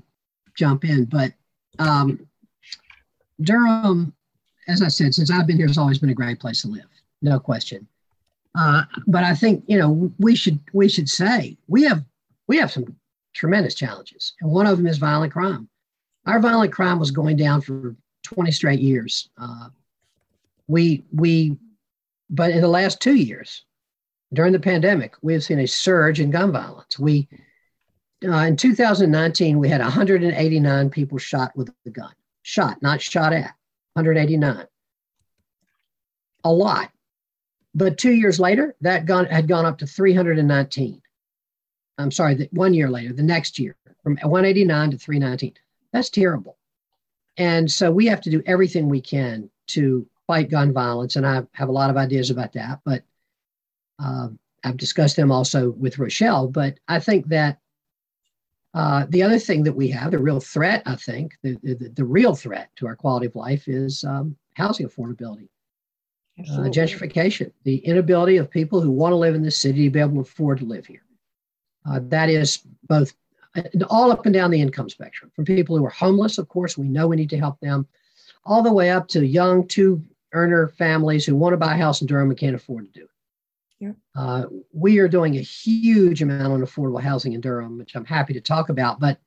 jump 0.55 0.85
in. 0.85 1.07
But 1.07 1.33
um, 1.79 2.27
Durham, 3.41 4.15
as 4.69 4.83
I 4.83 4.89
said, 4.89 5.15
since 5.15 5.31
I've 5.31 5.47
been 5.47 5.57
here, 5.57 5.67
has 5.67 5.79
always 5.79 5.99
been 5.99 6.11
a 6.11 6.15
great 6.15 6.41
place 6.41 6.63
to 6.63 6.69
live, 6.69 6.87
no 7.21 7.39
question. 7.41 7.87
Uh, 8.55 8.83
but 9.07 9.25
I 9.25 9.35
think 9.35 9.65
you 9.67 9.79
know 9.79 10.13
we 10.19 10.37
should 10.37 10.59
we 10.73 10.89
should 10.89 11.09
say 11.09 11.57
we 11.69 11.85
have 11.85 12.05
we 12.49 12.59
have 12.59 12.71
some 12.71 12.97
tremendous 13.35 13.75
challenges, 13.75 14.35
and 14.41 14.51
one 14.51 14.67
of 14.67 14.77
them 14.77 14.87
is 14.87 14.99
violent 14.99 15.33
crime. 15.33 15.69
Our 16.27 16.39
violent 16.39 16.73
crime 16.73 16.99
was 16.99 17.11
going 17.11 17.37
down 17.37 17.63
for 17.63 17.97
20 18.25 18.53
straight 18.53 18.81
years. 18.81 19.31
Uh, 19.41 19.69
we 20.69 21.05
we, 21.13 21.57
but 22.31 22.51
in 22.51 22.61
the 22.61 22.69
last 22.69 23.01
two 23.01 23.15
years, 23.15 23.65
during 24.33 24.53
the 24.53 24.61
pandemic, 24.61 25.15
we 25.23 25.33
have 25.33 25.43
seen 25.43 25.61
a 25.61 25.67
surge 25.67 26.21
in 26.21 26.31
gun 26.31 26.53
violence. 26.53 26.99
We 26.99 27.29
uh, 28.25 28.47
in 28.47 28.57
2019, 28.57 29.59
we 29.59 29.69
had 29.69 29.81
189 29.81 30.91
people 30.91 31.19
shot 31.19 31.57
with 31.57 31.73
a 31.87 31.91
gun. 31.91 32.13
Shot, 32.43 32.83
not 32.83 33.01
shot 33.01 33.33
at. 33.33 33.55
189. 33.95 34.67
A 36.45 36.53
lot. 36.53 36.91
But 37.75 37.99
two 37.99 38.13
years 38.13 38.39
later, 38.39 38.75
that 38.81 39.07
gun 39.07 39.27
had 39.27 39.49
gone 39.49 39.67
up 39.67 39.79
to 39.79 39.87
319. 39.87 41.01
I'm 41.99 42.11
sorry, 42.11 42.35
that 42.35 42.53
one 42.53 42.75
year 42.75 42.91
later, 42.91 43.13
the 43.13 43.23
next 43.23 43.59
year, 43.59 43.77
from 44.03 44.17
189 44.17 44.91
to 44.93 44.99
319. 44.99 45.55
That's 45.93 46.11
terrible. 46.11 46.57
And 47.37 47.71
so 47.71 47.91
we 47.91 48.07
have 48.07 48.21
to 48.23 48.31
do 48.31 48.43
everything 48.45 48.89
we 48.89 49.01
can 49.01 49.51
to 49.69 50.07
fight 50.27 50.51
gun 50.51 50.73
violence. 50.73 51.17
And 51.17 51.27
I 51.27 51.43
have 51.53 51.69
a 51.69 51.73
lot 51.73 51.91
of 51.91 51.97
ideas 51.97 52.31
about 52.31 52.53
that, 52.55 52.81
but 52.85 53.03
uh, 53.99 54.29
I've 54.65 54.77
discussed 54.77 55.17
them 55.17 55.33
also 55.33 55.71
with 55.71 55.99
Rochelle. 55.99 56.49
But 56.49 56.79
I 56.89 57.01
think 57.01 57.29
that 57.29 57.59
uh, 58.75 59.07
the 59.11 59.23
other 59.23 59.39
thing 59.39 59.63
that 59.65 59.75
we 59.75 59.89
have, 59.89 60.13
the 60.13 60.19
real 60.19 60.41
threat, 60.41 60.83
I 60.87 60.97
think, 60.97 61.35
the, 61.43 61.57
the, 61.63 61.93
the 61.95 62.05
real 62.05 62.35
threat 62.35 62.71
to 62.77 62.87
our 62.87 62.97
quality 62.97 63.27
of 63.27 63.37
life 63.37 63.69
is 63.69 64.03
um, 64.05 64.37
housing 64.55 64.89
affordability, 64.89 65.49
uh, 66.39 66.69
gentrification, 66.71 67.53
the 67.65 67.77
inability 67.79 68.39
of 68.39 68.51
people 68.51 68.81
who 68.81 68.91
want 68.91 69.13
to 69.13 69.17
live 69.17 69.35
in 69.35 69.43
the 69.43 69.51
city 69.51 69.85
to 69.85 69.91
be 69.91 70.01
able 70.01 70.15
to 70.15 70.21
afford 70.21 70.59
to 70.59 70.65
live 70.65 70.87
here. 70.87 71.05
Uh, 71.85 72.01
that 72.05 72.31
is 72.31 72.63
both 72.89 73.13
all 73.91 74.11
up 74.11 74.25
and 74.25 74.33
down 74.33 74.51
the 74.51 74.61
income 74.61 74.89
spectrum, 74.89 75.31
from 75.37 75.45
people 75.45 75.77
who 75.77 75.85
are 75.85 75.91
homeless, 75.91 76.39
of 76.39 76.49
course, 76.49 76.79
we 76.79 76.89
know 76.89 77.07
we 77.07 77.17
need 77.17 77.31
to 77.31 77.39
help 77.39 77.61
them, 77.61 77.87
all 78.45 78.63
the 78.63 78.73
way 78.73 78.91
up 78.91 79.09
to 79.09 79.27
young 79.27 79.67
two 79.69 80.03
earner 80.33 80.69
families 80.69 81.27
who 81.27 81.37
want 81.37 81.53
to 81.53 81.59
buy 81.59 81.75
a 81.75 81.77
house 81.77 82.01
in 82.01 82.07
Durham 82.07 82.31
and 82.31 82.39
can't 82.39 82.57
afford 82.57 82.93
to 82.93 83.01
do 83.01 83.05
it. 83.05 83.11
Yeah. 83.83 83.93
Uh, 84.15 84.45
we 84.73 85.01
are 85.01 85.09
doing 85.09 85.37
a 85.37 85.41
huge 85.41 86.23
amount 86.23 86.53
on 86.53 86.61
affordable 86.61 87.03
housing 87.03 87.33
in 87.33 87.41
Durham, 87.41 87.79
which 87.79 87.97
I'm 87.97 88.05
happy 88.05 88.33
to 88.33 88.41
talk 88.41 88.69
about, 88.69 89.01
but 89.01 89.19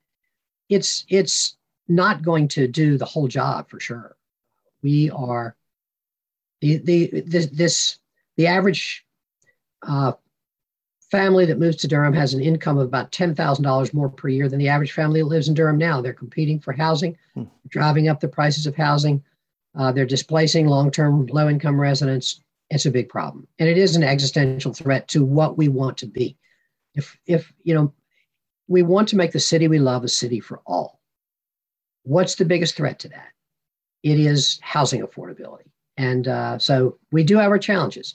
it's 0.70 1.04
it's 1.10 1.58
not 1.88 2.22
going 2.22 2.48
to 2.48 2.66
do 2.66 2.96
the 2.96 3.04
whole 3.04 3.28
job 3.28 3.68
for 3.68 3.78
sure. 3.78 4.16
We 4.82 5.10
are 5.10 5.56
the 6.62 6.78
the 6.78 7.22
this, 7.26 7.46
this 7.48 7.98
the 8.38 8.46
average 8.46 9.04
uh, 9.86 10.12
family 11.10 11.44
that 11.44 11.58
moves 11.58 11.76
to 11.76 11.88
Durham 11.88 12.14
has 12.14 12.32
an 12.32 12.40
income 12.40 12.78
of 12.78 12.86
about 12.86 13.12
ten 13.12 13.34
thousand 13.34 13.64
dollars 13.64 13.92
more 13.92 14.08
per 14.08 14.28
year 14.28 14.48
than 14.48 14.58
the 14.58 14.70
average 14.70 14.92
family 14.92 15.20
that 15.20 15.26
lives 15.26 15.48
in 15.48 15.54
Durham 15.54 15.76
now. 15.76 16.00
They're 16.00 16.14
competing 16.14 16.60
for 16.60 16.72
housing, 16.72 17.18
hmm. 17.34 17.44
driving 17.68 18.08
up 18.08 18.20
the 18.20 18.28
prices 18.28 18.66
of 18.66 18.74
housing. 18.74 19.22
Uh, 19.74 19.92
they're 19.92 20.06
displacing 20.06 20.66
long-term 20.66 21.26
low-income 21.26 21.78
residents 21.78 22.40
it's 22.70 22.86
a 22.86 22.90
big 22.90 23.08
problem. 23.08 23.46
And 23.58 23.68
it 23.68 23.78
is 23.78 23.96
an 23.96 24.02
existential 24.02 24.72
threat 24.72 25.08
to 25.08 25.24
what 25.24 25.56
we 25.56 25.68
want 25.68 25.98
to 25.98 26.06
be. 26.06 26.36
If, 26.94 27.16
if 27.26 27.52
you 27.62 27.74
know, 27.74 27.92
we 28.68 28.82
want 28.82 29.08
to 29.08 29.16
make 29.16 29.32
the 29.32 29.40
city 29.40 29.68
we 29.68 29.78
love 29.78 30.02
a 30.04 30.08
city 30.08 30.40
for 30.40 30.60
all. 30.66 31.00
What's 32.02 32.34
the 32.34 32.44
biggest 32.44 32.76
threat 32.76 32.98
to 33.00 33.08
that? 33.10 33.28
It 34.02 34.18
is 34.18 34.58
housing 34.62 35.02
affordability. 35.02 35.70
And 35.96 36.28
uh, 36.28 36.58
so 36.58 36.98
we 37.12 37.22
do 37.22 37.36
have 37.38 37.50
our 37.50 37.58
challenges. 37.58 38.14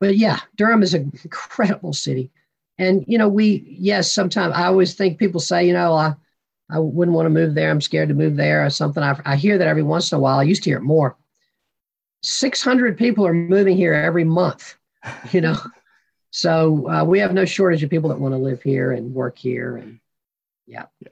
But 0.00 0.16
yeah, 0.16 0.40
Durham 0.56 0.82
is 0.82 0.94
an 0.94 1.12
incredible 1.24 1.92
city. 1.92 2.30
And, 2.78 3.04
you 3.08 3.18
know, 3.18 3.28
we, 3.28 3.64
yes, 3.78 4.12
sometimes 4.12 4.54
I 4.54 4.66
always 4.66 4.94
think 4.94 5.18
people 5.18 5.40
say, 5.40 5.66
you 5.66 5.72
know, 5.72 5.94
I, 5.94 6.14
I 6.70 6.78
wouldn't 6.78 7.16
want 7.16 7.26
to 7.26 7.30
move 7.30 7.54
there. 7.54 7.70
I'm 7.70 7.80
scared 7.80 8.08
to 8.10 8.14
move 8.14 8.36
there 8.36 8.64
or 8.64 8.70
something. 8.70 9.02
I, 9.02 9.20
I 9.24 9.34
hear 9.34 9.58
that 9.58 9.66
every 9.66 9.82
once 9.82 10.12
in 10.12 10.16
a 10.16 10.20
while. 10.20 10.38
I 10.38 10.44
used 10.44 10.62
to 10.62 10.70
hear 10.70 10.78
it 10.78 10.82
more 10.82 11.16
600 12.22 12.98
people 12.98 13.26
are 13.26 13.34
moving 13.34 13.76
here 13.76 13.94
every 13.94 14.24
month, 14.24 14.76
you 15.32 15.40
know. 15.40 15.56
So 16.30 16.88
uh, 16.90 17.04
we 17.04 17.18
have 17.20 17.32
no 17.32 17.46
shortage 17.46 17.82
of 17.82 17.88
people 17.88 18.10
that 18.10 18.20
want 18.20 18.34
to 18.34 18.38
live 18.38 18.62
here 18.62 18.92
and 18.92 19.14
work 19.14 19.38
here, 19.38 19.78
and 19.78 19.98
yeah. 20.66 20.84
yeah. 21.00 21.08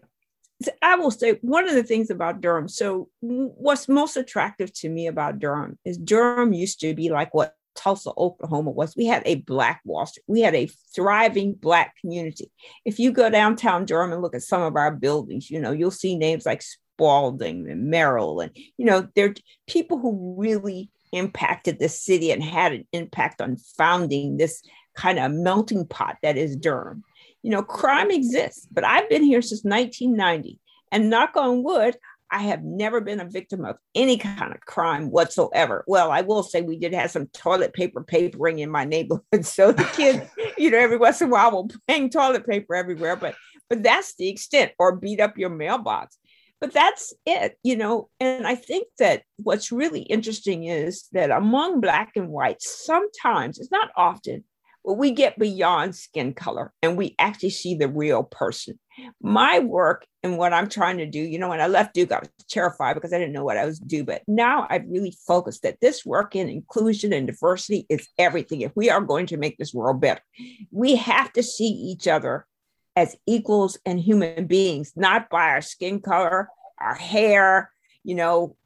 I 0.82 0.96
will 0.96 1.10
say 1.10 1.38
one 1.40 1.66
of 1.66 1.74
the 1.74 1.82
things 1.82 2.10
about 2.10 2.42
Durham. 2.42 2.68
So, 2.68 3.08
what's 3.20 3.88
most 3.88 4.18
attractive 4.18 4.74
to 4.74 4.90
me 4.90 5.06
about 5.06 5.38
Durham 5.38 5.78
is 5.86 5.96
Durham 5.96 6.52
used 6.52 6.80
to 6.80 6.94
be 6.94 7.08
like 7.08 7.32
what 7.32 7.54
Tulsa, 7.76 8.10
Oklahoma 8.16 8.70
was. 8.70 8.96
We 8.96 9.06
had 9.06 9.22
a 9.26 9.36
Black 9.36 9.80
Wall 9.84 10.06
Street. 10.06 10.24
We 10.26 10.40
had 10.40 10.54
a 10.54 10.68
thriving 10.94 11.54
Black 11.54 11.94
community. 12.00 12.50
If 12.84 12.98
you 12.98 13.12
go 13.12 13.30
downtown 13.30 13.84
Durham 13.84 14.12
and 14.12 14.22
look 14.22 14.34
at 14.34 14.42
some 14.42 14.62
of 14.62 14.76
our 14.76 14.90
buildings, 14.90 15.50
you 15.50 15.60
know, 15.60 15.72
you'll 15.72 15.90
see 15.90 16.16
names 16.16 16.46
like 16.46 16.62
Spaulding 16.62 17.70
and 17.70 17.90
Merrill. 17.90 18.40
And, 18.40 18.56
you 18.76 18.86
know, 18.86 19.06
they're 19.14 19.34
people 19.66 19.98
who 19.98 20.34
really 20.38 20.90
impacted 21.16 21.78
the 21.78 21.88
city 21.88 22.30
and 22.30 22.42
had 22.42 22.72
an 22.72 22.86
impact 22.92 23.40
on 23.40 23.56
founding 23.56 24.36
this 24.36 24.62
kind 24.94 25.18
of 25.18 25.32
melting 25.32 25.86
pot 25.86 26.16
that 26.22 26.36
is 26.36 26.56
Durham. 26.56 27.02
You 27.42 27.50
know, 27.50 27.62
crime 27.62 28.10
exists, 28.10 28.66
but 28.70 28.84
I've 28.84 29.08
been 29.08 29.22
here 29.22 29.42
since 29.42 29.62
1990. 29.62 30.58
And 30.92 31.10
knock 31.10 31.36
on 31.36 31.62
wood, 31.62 31.96
I 32.30 32.42
have 32.42 32.64
never 32.64 33.00
been 33.00 33.20
a 33.20 33.28
victim 33.28 33.64
of 33.64 33.76
any 33.94 34.18
kind 34.18 34.52
of 34.52 34.60
crime 34.60 35.10
whatsoever. 35.10 35.84
Well, 35.86 36.10
I 36.10 36.22
will 36.22 36.42
say 36.42 36.62
we 36.62 36.78
did 36.78 36.92
have 36.94 37.10
some 37.10 37.26
toilet 37.28 37.72
paper 37.72 38.02
papering 38.02 38.58
in 38.58 38.70
my 38.70 38.84
neighborhood. 38.84 39.24
So 39.44 39.72
the 39.72 39.84
kids, 39.84 40.28
you 40.58 40.70
know, 40.70 40.78
every 40.78 40.96
once 40.96 41.20
in 41.20 41.28
a 41.28 41.30
while 41.30 41.52
will 41.52 41.70
bang 41.86 42.10
toilet 42.10 42.46
paper 42.46 42.74
everywhere, 42.74 43.16
but 43.16 43.34
but 43.68 43.82
that's 43.82 44.14
the 44.14 44.28
extent, 44.28 44.72
or 44.78 44.94
beat 44.94 45.18
up 45.18 45.36
your 45.36 45.50
mailbox. 45.50 46.18
But 46.60 46.72
that's 46.72 47.12
it, 47.26 47.58
you 47.62 47.76
know. 47.76 48.08
And 48.18 48.46
I 48.46 48.54
think 48.54 48.88
that 48.98 49.22
what's 49.36 49.72
really 49.72 50.02
interesting 50.02 50.64
is 50.64 51.08
that 51.12 51.30
among 51.30 51.80
black 51.80 52.12
and 52.16 52.28
white, 52.28 52.62
sometimes 52.62 53.58
it's 53.58 53.70
not 53.70 53.90
often, 53.96 54.44
but 54.84 54.94
we 54.94 55.10
get 55.10 55.38
beyond 55.38 55.96
skin 55.96 56.32
color 56.32 56.72
and 56.80 56.96
we 56.96 57.14
actually 57.18 57.50
see 57.50 57.74
the 57.74 57.88
real 57.88 58.22
person. 58.22 58.78
My 59.20 59.58
work 59.58 60.06
and 60.22 60.38
what 60.38 60.52
I'm 60.52 60.68
trying 60.68 60.98
to 60.98 61.06
do, 61.06 61.18
you 61.18 61.38
know, 61.38 61.50
when 61.50 61.60
I 61.60 61.66
left 61.66 61.92
Duke, 61.92 62.12
I 62.12 62.20
was 62.20 62.30
terrified 62.48 62.94
because 62.94 63.12
I 63.12 63.18
didn't 63.18 63.34
know 63.34 63.44
what 63.44 63.58
I 63.58 63.66
was 63.66 63.78
doing. 63.78 64.04
But 64.04 64.22
now 64.26 64.66
I've 64.70 64.86
really 64.88 65.14
focused 65.26 65.62
that 65.62 65.80
this 65.80 66.06
work 66.06 66.34
in 66.34 66.48
inclusion 66.48 67.12
and 67.12 67.26
diversity 67.26 67.84
is 67.90 68.08
everything. 68.16 68.62
If 68.62 68.72
we 68.74 68.88
are 68.88 69.00
going 69.00 69.26
to 69.26 69.36
make 69.36 69.58
this 69.58 69.74
world 69.74 70.00
better, 70.00 70.22
we 70.70 70.96
have 70.96 71.32
to 71.34 71.42
see 71.42 71.68
each 71.68 72.08
other 72.08 72.46
as 72.96 73.14
equals 73.26 73.78
and 73.84 74.00
human 74.00 74.46
beings, 74.46 74.92
not 74.96 75.28
by 75.28 75.50
our 75.50 75.60
skin 75.60 76.00
color, 76.00 76.48
our 76.80 76.94
hair, 76.94 77.70
you 78.02 78.14
know, 78.14 78.56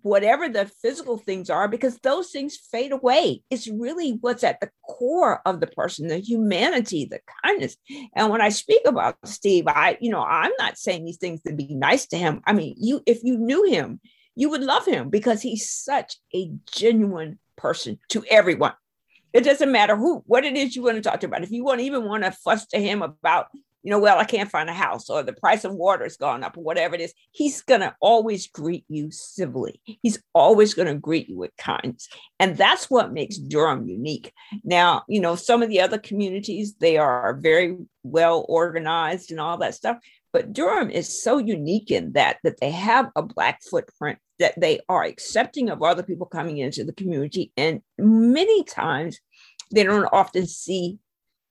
whatever 0.00 0.48
the 0.48 0.64
physical 0.80 1.18
things 1.18 1.50
are 1.50 1.68
because 1.68 1.98
those 1.98 2.30
things 2.30 2.56
fade 2.56 2.92
away. 2.92 3.42
It's 3.50 3.68
really 3.68 4.12
what's 4.20 4.42
at 4.42 4.60
the 4.60 4.70
core 4.86 5.42
of 5.44 5.60
the 5.60 5.66
person 5.66 6.08
the 6.08 6.18
humanity 6.18 7.04
the 7.04 7.20
kindness. 7.44 7.76
And 8.16 8.30
when 8.30 8.40
i 8.40 8.48
speak 8.48 8.80
about 8.86 9.16
steve 9.24 9.64
i 9.68 9.98
you 10.00 10.10
know 10.10 10.22
i'm 10.22 10.52
not 10.58 10.78
saying 10.78 11.04
these 11.04 11.18
things 11.18 11.42
to 11.42 11.52
be 11.52 11.74
nice 11.74 12.06
to 12.06 12.16
him. 12.16 12.40
I 12.46 12.54
mean 12.54 12.74
you 12.78 13.02
if 13.04 13.22
you 13.22 13.36
knew 13.36 13.64
him 13.64 14.00
you 14.34 14.48
would 14.48 14.62
love 14.62 14.86
him 14.86 15.10
because 15.10 15.42
he's 15.42 15.68
such 15.68 16.16
a 16.34 16.50
genuine 16.74 17.38
person 17.56 17.98
to 18.08 18.24
everyone. 18.30 18.72
It 19.34 19.44
doesn't 19.44 19.70
matter 19.70 19.96
who 19.96 20.22
what 20.26 20.44
it 20.44 20.56
is 20.56 20.74
you 20.74 20.82
want 20.82 20.96
to 20.96 21.02
talk 21.02 21.20
to 21.20 21.26
about. 21.26 21.42
If 21.42 21.50
you 21.50 21.64
want 21.64 21.80
even 21.80 22.04
want 22.04 22.24
to 22.24 22.32
fuss 22.32 22.66
to 22.68 22.78
him 22.78 23.02
about 23.02 23.48
you 23.82 23.90
know, 23.90 23.98
well, 23.98 24.18
I 24.18 24.24
can't 24.24 24.50
find 24.50 24.70
a 24.70 24.74
house 24.74 25.10
or 25.10 25.22
the 25.22 25.32
price 25.32 25.64
of 25.64 25.74
water 25.74 26.04
has 26.04 26.16
gone 26.16 26.44
up 26.44 26.56
or 26.56 26.62
whatever 26.62 26.94
it 26.94 27.00
is, 27.00 27.14
he's 27.32 27.62
going 27.62 27.80
to 27.80 27.94
always 28.00 28.46
greet 28.46 28.84
you 28.88 29.10
civilly. 29.10 29.80
He's 29.84 30.22
always 30.34 30.74
going 30.74 30.88
to 30.88 30.94
greet 30.94 31.28
you 31.28 31.36
with 31.36 31.56
kindness. 31.56 32.08
And 32.38 32.56
that's 32.56 32.88
what 32.88 33.12
makes 33.12 33.38
Durham 33.38 33.88
unique. 33.88 34.32
Now, 34.62 35.02
you 35.08 35.20
know, 35.20 35.34
some 35.34 35.62
of 35.62 35.68
the 35.68 35.80
other 35.80 35.98
communities, 35.98 36.74
they 36.78 36.96
are 36.96 37.34
very 37.34 37.76
well 38.04 38.46
organized 38.48 39.30
and 39.30 39.40
all 39.40 39.58
that 39.58 39.74
stuff. 39.74 39.98
But 40.32 40.52
Durham 40.52 40.90
is 40.90 41.22
so 41.22 41.38
unique 41.38 41.90
in 41.90 42.12
that 42.12 42.38
that 42.42 42.58
they 42.60 42.70
have 42.70 43.10
a 43.16 43.22
black 43.22 43.60
footprint 43.62 44.18
that 44.38 44.58
they 44.58 44.80
are 44.88 45.04
accepting 45.04 45.68
of 45.70 45.82
other 45.82 46.02
people 46.02 46.26
coming 46.26 46.58
into 46.58 46.84
the 46.84 46.92
community 46.94 47.52
and 47.56 47.80
many 47.98 48.64
times 48.64 49.20
they 49.72 49.84
don't 49.84 50.08
often 50.12 50.46
see 50.46 50.98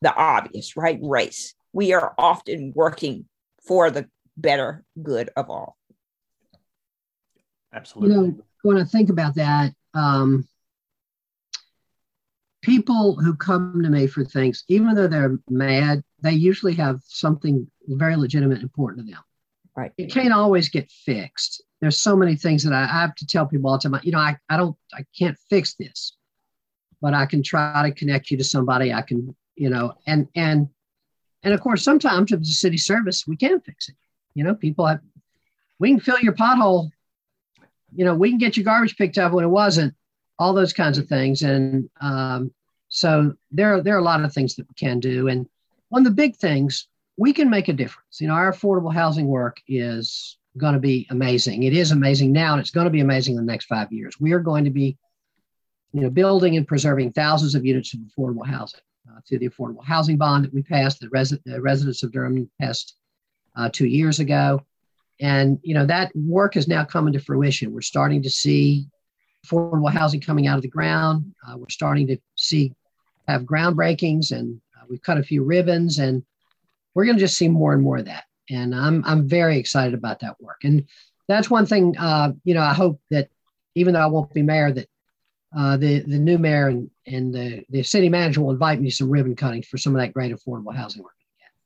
the 0.01 0.13
obvious 0.13 0.75
right 0.75 0.99
race 1.01 1.53
we 1.73 1.93
are 1.93 2.13
often 2.17 2.73
working 2.75 3.25
for 3.65 3.91
the 3.91 4.09
better 4.37 4.83
good 5.01 5.29
of 5.35 5.49
all. 5.49 5.77
Absolutely. 7.73 8.15
You 8.15 8.21
know, 8.21 8.43
when 8.63 8.77
I 8.77 8.83
think 8.83 9.09
about 9.09 9.35
that, 9.35 9.73
um, 9.93 10.47
people 12.61 13.15
who 13.15 13.35
come 13.35 13.81
to 13.81 13.89
me 13.89 14.07
for 14.07 14.23
things, 14.23 14.63
even 14.67 14.93
though 14.93 15.07
they're 15.07 15.39
mad, 15.49 16.03
they 16.21 16.31
usually 16.31 16.73
have 16.75 17.01
something 17.05 17.69
very 17.87 18.15
legitimate 18.15 18.55
and 18.55 18.63
important 18.63 19.05
to 19.05 19.11
them. 19.11 19.21
Right. 19.75 19.91
It 19.97 20.11
can't 20.11 20.33
always 20.33 20.69
get 20.69 20.91
fixed. 20.91 21.63
There's 21.79 21.97
so 21.97 22.15
many 22.15 22.35
things 22.35 22.63
that 22.63 22.73
I, 22.73 22.83
I 22.83 23.01
have 23.01 23.15
to 23.15 23.25
tell 23.25 23.47
people 23.47 23.69
all 23.69 23.77
the 23.77 23.89
time. 23.89 23.99
You 24.03 24.11
know, 24.11 24.19
I, 24.19 24.37
I 24.49 24.57
don't, 24.57 24.75
I 24.93 25.05
can't 25.17 25.37
fix 25.49 25.75
this, 25.75 26.17
but 27.01 27.13
I 27.13 27.25
can 27.25 27.41
try 27.41 27.81
to 27.87 27.95
connect 27.95 28.29
you 28.29 28.37
to 28.37 28.43
somebody. 28.43 28.93
I 28.93 29.01
can, 29.01 29.35
you 29.55 29.69
know, 29.69 29.93
and 30.05 30.27
and 30.35 30.67
and 31.43 31.53
of 31.53 31.61
course, 31.61 31.83
sometimes 31.83 32.31
it's 32.31 32.49
a 32.49 32.53
city 32.53 32.77
service, 32.77 33.27
we 33.27 33.35
can 33.35 33.59
fix 33.61 33.89
it. 33.89 33.95
You 34.33 34.43
know, 34.43 34.55
people 34.55 34.85
have, 34.85 35.01
we 35.79 35.89
can 35.89 35.99
fill 35.99 36.19
your 36.19 36.33
pothole. 36.33 36.89
You 37.93 38.05
know, 38.05 38.15
we 38.15 38.29
can 38.29 38.37
get 38.37 38.55
your 38.55 38.63
garbage 38.63 38.95
picked 38.97 39.17
up 39.17 39.33
when 39.33 39.43
it 39.43 39.49
wasn't. 39.49 39.93
All 40.39 40.53
those 40.53 40.73
kinds 40.73 40.97
of 40.97 41.07
things, 41.07 41.43
and 41.43 41.87
um, 41.99 42.51
so 42.89 43.35
there 43.51 43.79
there 43.81 43.95
are 43.95 43.99
a 43.99 44.03
lot 44.03 44.23
of 44.23 44.33
things 44.33 44.55
that 44.55 44.67
we 44.67 44.73
can 44.73 44.99
do. 44.99 45.27
And 45.27 45.47
one 45.89 46.01
of 46.01 46.05
the 46.05 46.15
big 46.15 46.35
things 46.35 46.87
we 47.17 47.33
can 47.33 47.49
make 47.49 47.67
a 47.67 47.73
difference. 47.73 48.19
You 48.19 48.27
know, 48.27 48.33
our 48.33 48.51
affordable 48.51 48.91
housing 48.91 49.27
work 49.27 49.61
is 49.67 50.37
going 50.57 50.73
to 50.73 50.79
be 50.79 51.05
amazing. 51.11 51.63
It 51.63 51.73
is 51.73 51.91
amazing 51.91 52.31
now, 52.31 52.53
and 52.53 52.59
it's 52.59 52.71
going 52.71 52.85
to 52.85 52.91
be 52.91 53.01
amazing 53.01 53.35
in 53.35 53.45
the 53.45 53.51
next 53.51 53.65
five 53.65 53.91
years. 53.91 54.19
We 54.19 54.31
are 54.31 54.39
going 54.39 54.63
to 54.63 54.71
be, 54.71 54.97
you 55.93 56.01
know, 56.01 56.09
building 56.09 56.57
and 56.57 56.67
preserving 56.67 57.11
thousands 57.11 57.53
of 57.53 57.65
units 57.65 57.93
of 57.93 57.99
affordable 57.99 58.45
housing 58.45 58.79
uh, 59.11 59.19
through 59.27 59.39
the 59.39 59.49
affordable 59.49 59.83
housing 59.83 60.17
bond 60.17 60.45
that 60.45 60.53
we 60.53 60.63
passed, 60.63 60.99
the, 60.99 61.09
res- 61.09 61.37
the 61.45 61.61
residents 61.61 62.03
of 62.03 62.11
Durham 62.11 62.49
passed 62.59 62.95
uh, 63.55 63.69
two 63.71 63.87
years 63.87 64.19
ago. 64.19 64.65
And, 65.19 65.59
you 65.61 65.73
know, 65.73 65.85
that 65.85 66.15
work 66.15 66.57
is 66.57 66.67
now 66.67 66.83
coming 66.83 67.13
to 67.13 67.19
fruition. 67.19 67.73
We're 67.73 67.81
starting 67.81 68.23
to 68.23 68.29
see 68.29 68.87
affordable 69.45 69.91
housing 69.91 70.21
coming 70.21 70.47
out 70.47 70.57
of 70.57 70.61
the 70.63 70.67
ground. 70.67 71.33
Uh, 71.47 71.57
we're 71.57 71.69
starting 71.69 72.07
to 72.07 72.17
see 72.35 72.73
have 73.27 73.43
groundbreakings 73.43 74.31
and 74.31 74.59
uh, 74.75 74.85
we've 74.89 75.01
cut 75.01 75.17
a 75.17 75.23
few 75.23 75.43
ribbons 75.43 75.99
and 75.99 76.23
we're 76.93 77.05
going 77.05 77.17
to 77.17 77.23
just 77.23 77.37
see 77.37 77.47
more 77.47 77.73
and 77.73 77.81
more 77.81 77.97
of 77.97 78.05
that. 78.05 78.25
And 78.49 78.75
I'm, 78.75 79.03
I'm 79.05 79.27
very 79.27 79.57
excited 79.57 79.93
about 79.93 80.19
that 80.19 80.41
work. 80.41 80.63
And 80.63 80.85
that's 81.27 81.49
one 81.49 81.65
thing, 81.65 81.95
uh, 81.97 82.33
you 82.43 82.53
know, 82.53 82.61
I 82.61 82.73
hope 82.73 82.99
that 83.09 83.29
even 83.75 83.93
though 83.93 84.01
I 84.01 84.07
won't 84.07 84.33
be 84.33 84.41
mayor, 84.41 84.71
that 84.71 84.89
uh, 85.55 85.77
the 85.77 85.99
the 86.01 86.17
new 86.17 86.37
mayor 86.37 86.67
and 86.67 86.89
and 87.05 87.33
the, 87.33 87.63
the 87.69 87.83
city 87.83 88.09
manager 88.09 88.41
will 88.41 88.51
invite 88.51 88.79
me 88.79 88.89
to 88.89 88.95
some 88.95 89.09
ribbon 89.09 89.35
cutting 89.35 89.61
for 89.61 89.77
some 89.77 89.95
of 89.95 90.01
that 90.01 90.13
great 90.13 90.33
affordable 90.33 90.75
housing 90.75 91.03
work. 91.03 91.13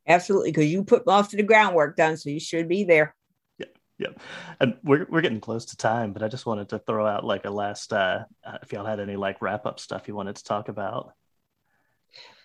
Absolutely, 0.07 0.51
because 0.51 0.71
you 0.71 0.83
put 0.83 1.05
most 1.05 1.33
of 1.33 1.37
the 1.37 1.43
groundwork 1.43 1.95
done, 1.95 2.17
so 2.17 2.29
you 2.29 2.39
should 2.39 2.67
be 2.67 2.83
there. 2.83 3.15
Yeah, 3.57 3.65
yeah, 3.97 4.09
and 4.59 4.77
we're 4.83 5.05
we're 5.09 5.21
getting 5.21 5.41
close 5.41 5.65
to 5.65 5.77
time, 5.77 6.13
but 6.13 6.23
I 6.23 6.27
just 6.27 6.45
wanted 6.45 6.69
to 6.69 6.79
throw 6.79 7.05
out 7.05 7.25
like 7.25 7.45
a 7.45 7.49
last 7.49 7.91
uh, 7.93 8.23
uh 8.45 8.57
if 8.61 8.71
y'all 8.71 8.85
had 8.85 8.99
any 8.99 9.15
like 9.15 9.41
wrap 9.41 9.65
up 9.65 9.79
stuff 9.79 10.07
you 10.07 10.15
wanted 10.15 10.35
to 10.35 10.43
talk 10.43 10.69
about. 10.69 11.13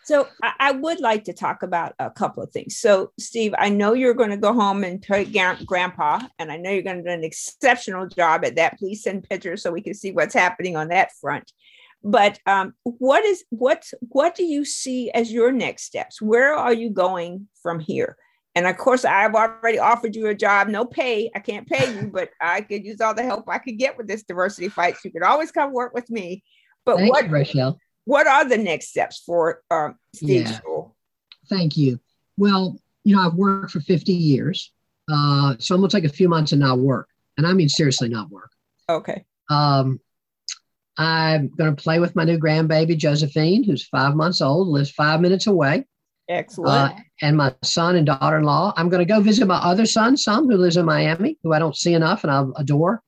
So 0.04 0.28
I, 0.42 0.52
I, 0.58 0.72
would 0.72 1.00
like 1.00 1.24
to 1.24 1.32
talk 1.32 1.62
about 1.62 1.94
a 1.98 2.10
couple 2.10 2.42
of 2.42 2.50
things. 2.50 2.78
So 2.78 3.12
Steve, 3.18 3.54
I 3.58 3.68
know 3.68 3.92
you're 3.92 4.14
going 4.14 4.30
to 4.30 4.36
go 4.36 4.52
home 4.52 4.82
and 4.82 5.02
tell 5.02 5.24
Grandpa, 5.24 6.20
and 6.38 6.50
I 6.50 6.56
know 6.56 6.70
you're 6.70 6.82
going 6.82 6.98
to 6.98 7.02
do 7.02 7.10
an 7.10 7.24
exceptional 7.24 8.08
job 8.08 8.44
at 8.44 8.56
that. 8.56 8.78
Please 8.78 9.02
send 9.02 9.28
pictures 9.28 9.62
so 9.62 9.70
we 9.70 9.82
can 9.82 9.94
see 9.94 10.12
what's 10.12 10.34
happening 10.34 10.76
on 10.76 10.88
that 10.88 11.12
front. 11.20 11.52
But 12.02 12.38
um, 12.46 12.74
what 12.84 13.24
is 13.24 13.44
what 13.50 13.84
what 14.00 14.34
do 14.34 14.44
you 14.44 14.64
see 14.64 15.10
as 15.10 15.30
your 15.30 15.52
next 15.52 15.84
steps? 15.84 16.20
Where 16.20 16.54
are 16.54 16.72
you 16.72 16.90
going 16.90 17.48
from 17.62 17.78
here? 17.78 18.16
And 18.54 18.66
of 18.66 18.78
course, 18.78 19.04
I've 19.04 19.34
already 19.34 19.78
offered 19.78 20.16
you 20.16 20.26
a 20.26 20.34
job, 20.34 20.68
no 20.68 20.84
pay. 20.84 21.30
I 21.36 21.38
can't 21.40 21.68
pay 21.68 21.94
you, 21.94 22.10
but 22.12 22.30
I 22.40 22.62
could 22.62 22.84
use 22.84 23.00
all 23.00 23.14
the 23.14 23.22
help 23.22 23.48
I 23.48 23.58
could 23.58 23.78
get 23.78 23.96
with 23.96 24.08
this 24.08 24.22
diversity 24.22 24.68
fight. 24.68 24.94
So 24.94 25.02
you 25.04 25.12
could 25.12 25.22
always 25.22 25.52
come 25.52 25.72
work 25.72 25.94
with 25.94 26.10
me. 26.10 26.42
But 26.84 26.96
Thank 26.96 27.12
what, 27.12 27.26
you, 27.26 27.30
Rochelle 27.30 27.78
what 28.04 28.26
are 28.26 28.48
the 28.48 28.58
next 28.58 28.88
steps 28.88 29.22
for 29.24 29.62
um, 29.70 29.96
Steve 30.14 30.42
yeah. 30.42 30.52
School? 30.52 30.96
Thank 31.48 31.76
you. 31.76 32.00
Well, 32.36 32.78
you 33.04 33.16
know, 33.16 33.22
I've 33.22 33.34
worked 33.34 33.70
for 33.70 33.80
50 33.80 34.12
years. 34.12 34.72
Uh, 35.10 35.54
so 35.58 35.74
I'm 35.74 35.80
going 35.80 35.90
to 35.90 35.96
take 35.96 36.10
a 36.10 36.14
few 36.14 36.28
months 36.28 36.52
and 36.52 36.60
not 36.60 36.78
work. 36.78 37.08
And 37.36 37.46
I 37.46 37.52
mean, 37.52 37.68
seriously, 37.68 38.08
not 38.08 38.30
work. 38.30 38.50
Okay. 38.88 39.24
Um, 39.48 40.00
I'm 40.96 41.48
going 41.48 41.74
to 41.74 41.82
play 41.82 41.98
with 41.98 42.14
my 42.14 42.24
new 42.24 42.38
grandbaby, 42.38 42.96
Josephine, 42.96 43.64
who's 43.64 43.86
five 43.86 44.14
months 44.14 44.40
old, 44.40 44.68
lives 44.68 44.90
five 44.90 45.20
minutes 45.20 45.46
away. 45.46 45.86
Excellent. 46.28 46.92
Uh, 46.92 46.96
and 47.22 47.36
my 47.36 47.54
son 47.64 47.96
and 47.96 48.06
daughter 48.06 48.38
in 48.38 48.44
law. 48.44 48.72
I'm 48.76 48.88
going 48.88 49.04
to 49.04 49.12
go 49.12 49.20
visit 49.20 49.46
my 49.46 49.56
other 49.56 49.86
son, 49.86 50.16
some 50.16 50.48
who 50.48 50.56
lives 50.56 50.76
in 50.76 50.84
Miami, 50.84 51.38
who 51.42 51.52
I 51.52 51.58
don't 51.58 51.76
see 51.76 51.94
enough 51.94 52.22
and 52.22 52.30
I 52.30 52.44
adore. 52.56 53.02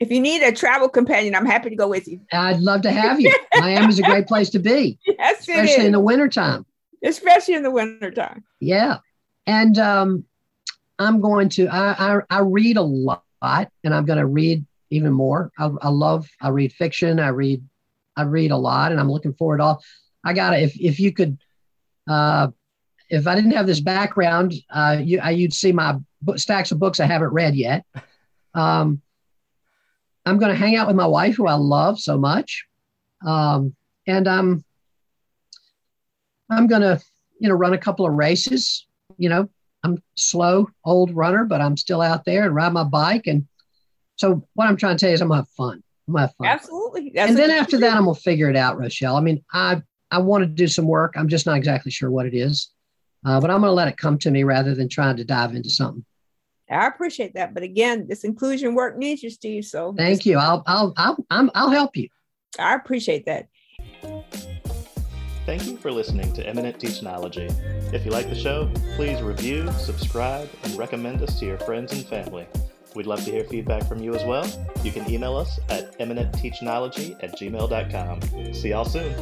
If 0.00 0.10
you 0.12 0.20
need 0.20 0.42
a 0.42 0.52
travel 0.52 0.88
companion, 0.88 1.34
I'm 1.34 1.46
happy 1.46 1.70
to 1.70 1.76
go 1.76 1.88
with 1.88 2.06
you. 2.06 2.20
I'd 2.32 2.60
love 2.60 2.82
to 2.82 2.92
have 2.92 3.20
you. 3.20 3.34
Miami's 3.58 3.98
a 3.98 4.02
great 4.02 4.26
place 4.28 4.50
to 4.50 4.58
be, 4.60 4.98
yes, 5.04 5.40
especially 5.40 5.86
in 5.86 5.92
the 5.92 6.00
wintertime. 6.00 6.64
especially 7.04 7.54
in 7.54 7.62
the 7.62 7.70
wintertime. 7.70 8.44
Yeah. 8.60 8.98
And 9.46 9.78
um, 9.78 10.24
I'm 10.98 11.20
going 11.20 11.48
to, 11.50 11.68
I, 11.68 12.16
I, 12.16 12.20
I 12.30 12.40
read 12.40 12.76
a 12.76 12.82
lot 12.82 13.22
and 13.42 13.94
I'm 13.94 14.04
going 14.04 14.18
to 14.18 14.26
read 14.26 14.64
even 14.90 15.12
more. 15.12 15.50
I, 15.58 15.70
I 15.82 15.88
love, 15.88 16.28
I 16.40 16.48
read 16.48 16.72
fiction. 16.72 17.18
I 17.18 17.28
read, 17.28 17.62
I 18.16 18.22
read 18.22 18.50
a 18.50 18.56
lot 18.56 18.92
and 18.92 19.00
I'm 19.00 19.10
looking 19.10 19.34
forward 19.34 19.58
to 19.58 19.64
all. 19.64 19.82
I 20.24 20.32
got 20.32 20.50
to, 20.50 20.60
if, 20.60 20.78
if 20.78 21.00
you 21.00 21.12
could, 21.12 21.38
uh, 22.08 22.48
if 23.10 23.26
I 23.26 23.34
didn't 23.34 23.52
have 23.52 23.66
this 23.66 23.80
background, 23.80 24.54
uh, 24.70 24.98
you, 25.02 25.18
I, 25.20 25.30
you'd 25.30 25.54
see 25.54 25.72
my 25.72 25.96
book, 26.20 26.38
stacks 26.38 26.72
of 26.72 26.78
books 26.78 27.00
I 27.00 27.06
haven't 27.06 27.32
read 27.32 27.54
yet. 27.54 27.84
Um, 28.54 29.02
I'm 30.28 30.38
going 30.38 30.52
to 30.52 30.58
hang 30.58 30.76
out 30.76 30.86
with 30.86 30.96
my 30.96 31.06
wife, 31.06 31.36
who 31.36 31.46
I 31.46 31.54
love 31.54 31.98
so 31.98 32.18
much, 32.18 32.66
um, 33.26 33.74
and 34.06 34.28
I'm 34.28 34.64
I'm 36.50 36.66
going 36.66 36.82
to 36.82 37.00
you 37.38 37.48
know 37.48 37.54
run 37.54 37.74
a 37.74 37.78
couple 37.78 38.06
of 38.06 38.14
races. 38.14 38.86
You 39.16 39.28
know, 39.28 39.48
I'm 39.82 40.02
slow, 40.16 40.68
old 40.84 41.14
runner, 41.14 41.44
but 41.44 41.60
I'm 41.60 41.76
still 41.76 42.00
out 42.02 42.24
there 42.24 42.44
and 42.44 42.54
ride 42.54 42.72
my 42.72 42.84
bike. 42.84 43.26
And 43.26 43.46
so 44.16 44.46
what 44.54 44.68
I'm 44.68 44.76
trying 44.76 44.96
to 44.96 45.00
tell 45.00 45.10
you 45.10 45.14
is 45.14 45.20
I'm 45.20 45.28
gonna 45.28 45.42
have 45.42 45.48
fun. 45.50 45.82
I'm 46.06 46.14
gonna 46.14 46.26
have 46.26 46.34
fun. 46.36 46.46
Absolutely. 46.48 47.12
That's 47.14 47.30
and 47.30 47.38
then 47.38 47.50
after 47.50 47.78
that, 47.78 47.96
I'm 47.96 48.04
gonna 48.04 48.14
figure 48.14 48.50
it 48.50 48.56
out, 48.56 48.78
Rochelle. 48.78 49.16
I 49.16 49.20
mean, 49.20 49.44
I 49.52 49.82
I 50.10 50.18
want 50.18 50.42
to 50.42 50.46
do 50.46 50.66
some 50.66 50.86
work. 50.86 51.14
I'm 51.16 51.28
just 51.28 51.46
not 51.46 51.56
exactly 51.56 51.92
sure 51.92 52.10
what 52.10 52.26
it 52.26 52.34
is, 52.34 52.70
uh, 53.24 53.40
but 53.40 53.50
I'm 53.50 53.60
gonna 53.60 53.72
let 53.72 53.88
it 53.88 53.96
come 53.96 54.18
to 54.18 54.30
me 54.30 54.44
rather 54.44 54.74
than 54.74 54.88
trying 54.88 55.16
to 55.16 55.24
dive 55.24 55.54
into 55.54 55.70
something. 55.70 56.04
I 56.70 56.86
appreciate 56.86 57.34
that, 57.34 57.54
but 57.54 57.62
again, 57.62 58.06
this 58.08 58.24
inclusion 58.24 58.74
work 58.74 58.96
needs 58.96 59.22
you, 59.22 59.30
Steve. 59.30 59.64
So 59.64 59.94
thank 59.96 60.26
you. 60.26 60.38
I'll 60.38 60.62
I'll 60.66 60.92
I'll 60.96 61.16
I'll, 61.30 61.50
I'll 61.54 61.70
help 61.70 61.96
you. 61.96 62.08
I 62.58 62.74
appreciate 62.74 63.26
that. 63.26 63.48
Thank 65.46 65.66
you 65.66 65.78
for 65.78 65.90
listening 65.90 66.30
to 66.34 66.46
Eminent 66.46 66.78
Teachnology. 66.78 67.50
If 67.94 68.04
you 68.04 68.10
like 68.10 68.28
the 68.28 68.34
show, 68.34 68.70
please 68.96 69.22
review, 69.22 69.70
subscribe, 69.78 70.50
and 70.62 70.74
recommend 70.76 71.22
us 71.22 71.38
to 71.40 71.46
your 71.46 71.56
friends 71.58 71.92
and 71.92 72.04
family. 72.04 72.46
We'd 72.94 73.06
love 73.06 73.24
to 73.24 73.30
hear 73.30 73.44
feedback 73.44 73.88
from 73.88 74.02
you 74.02 74.14
as 74.14 74.24
well. 74.24 74.46
You 74.82 74.92
can 74.92 75.10
email 75.10 75.36
us 75.36 75.58
at 75.70 75.98
eminentteachnology 75.98 77.22
at 77.22 77.38
gmail.com. 77.38 78.52
See 78.52 78.68
y'all 78.70 78.84
soon. 78.84 79.14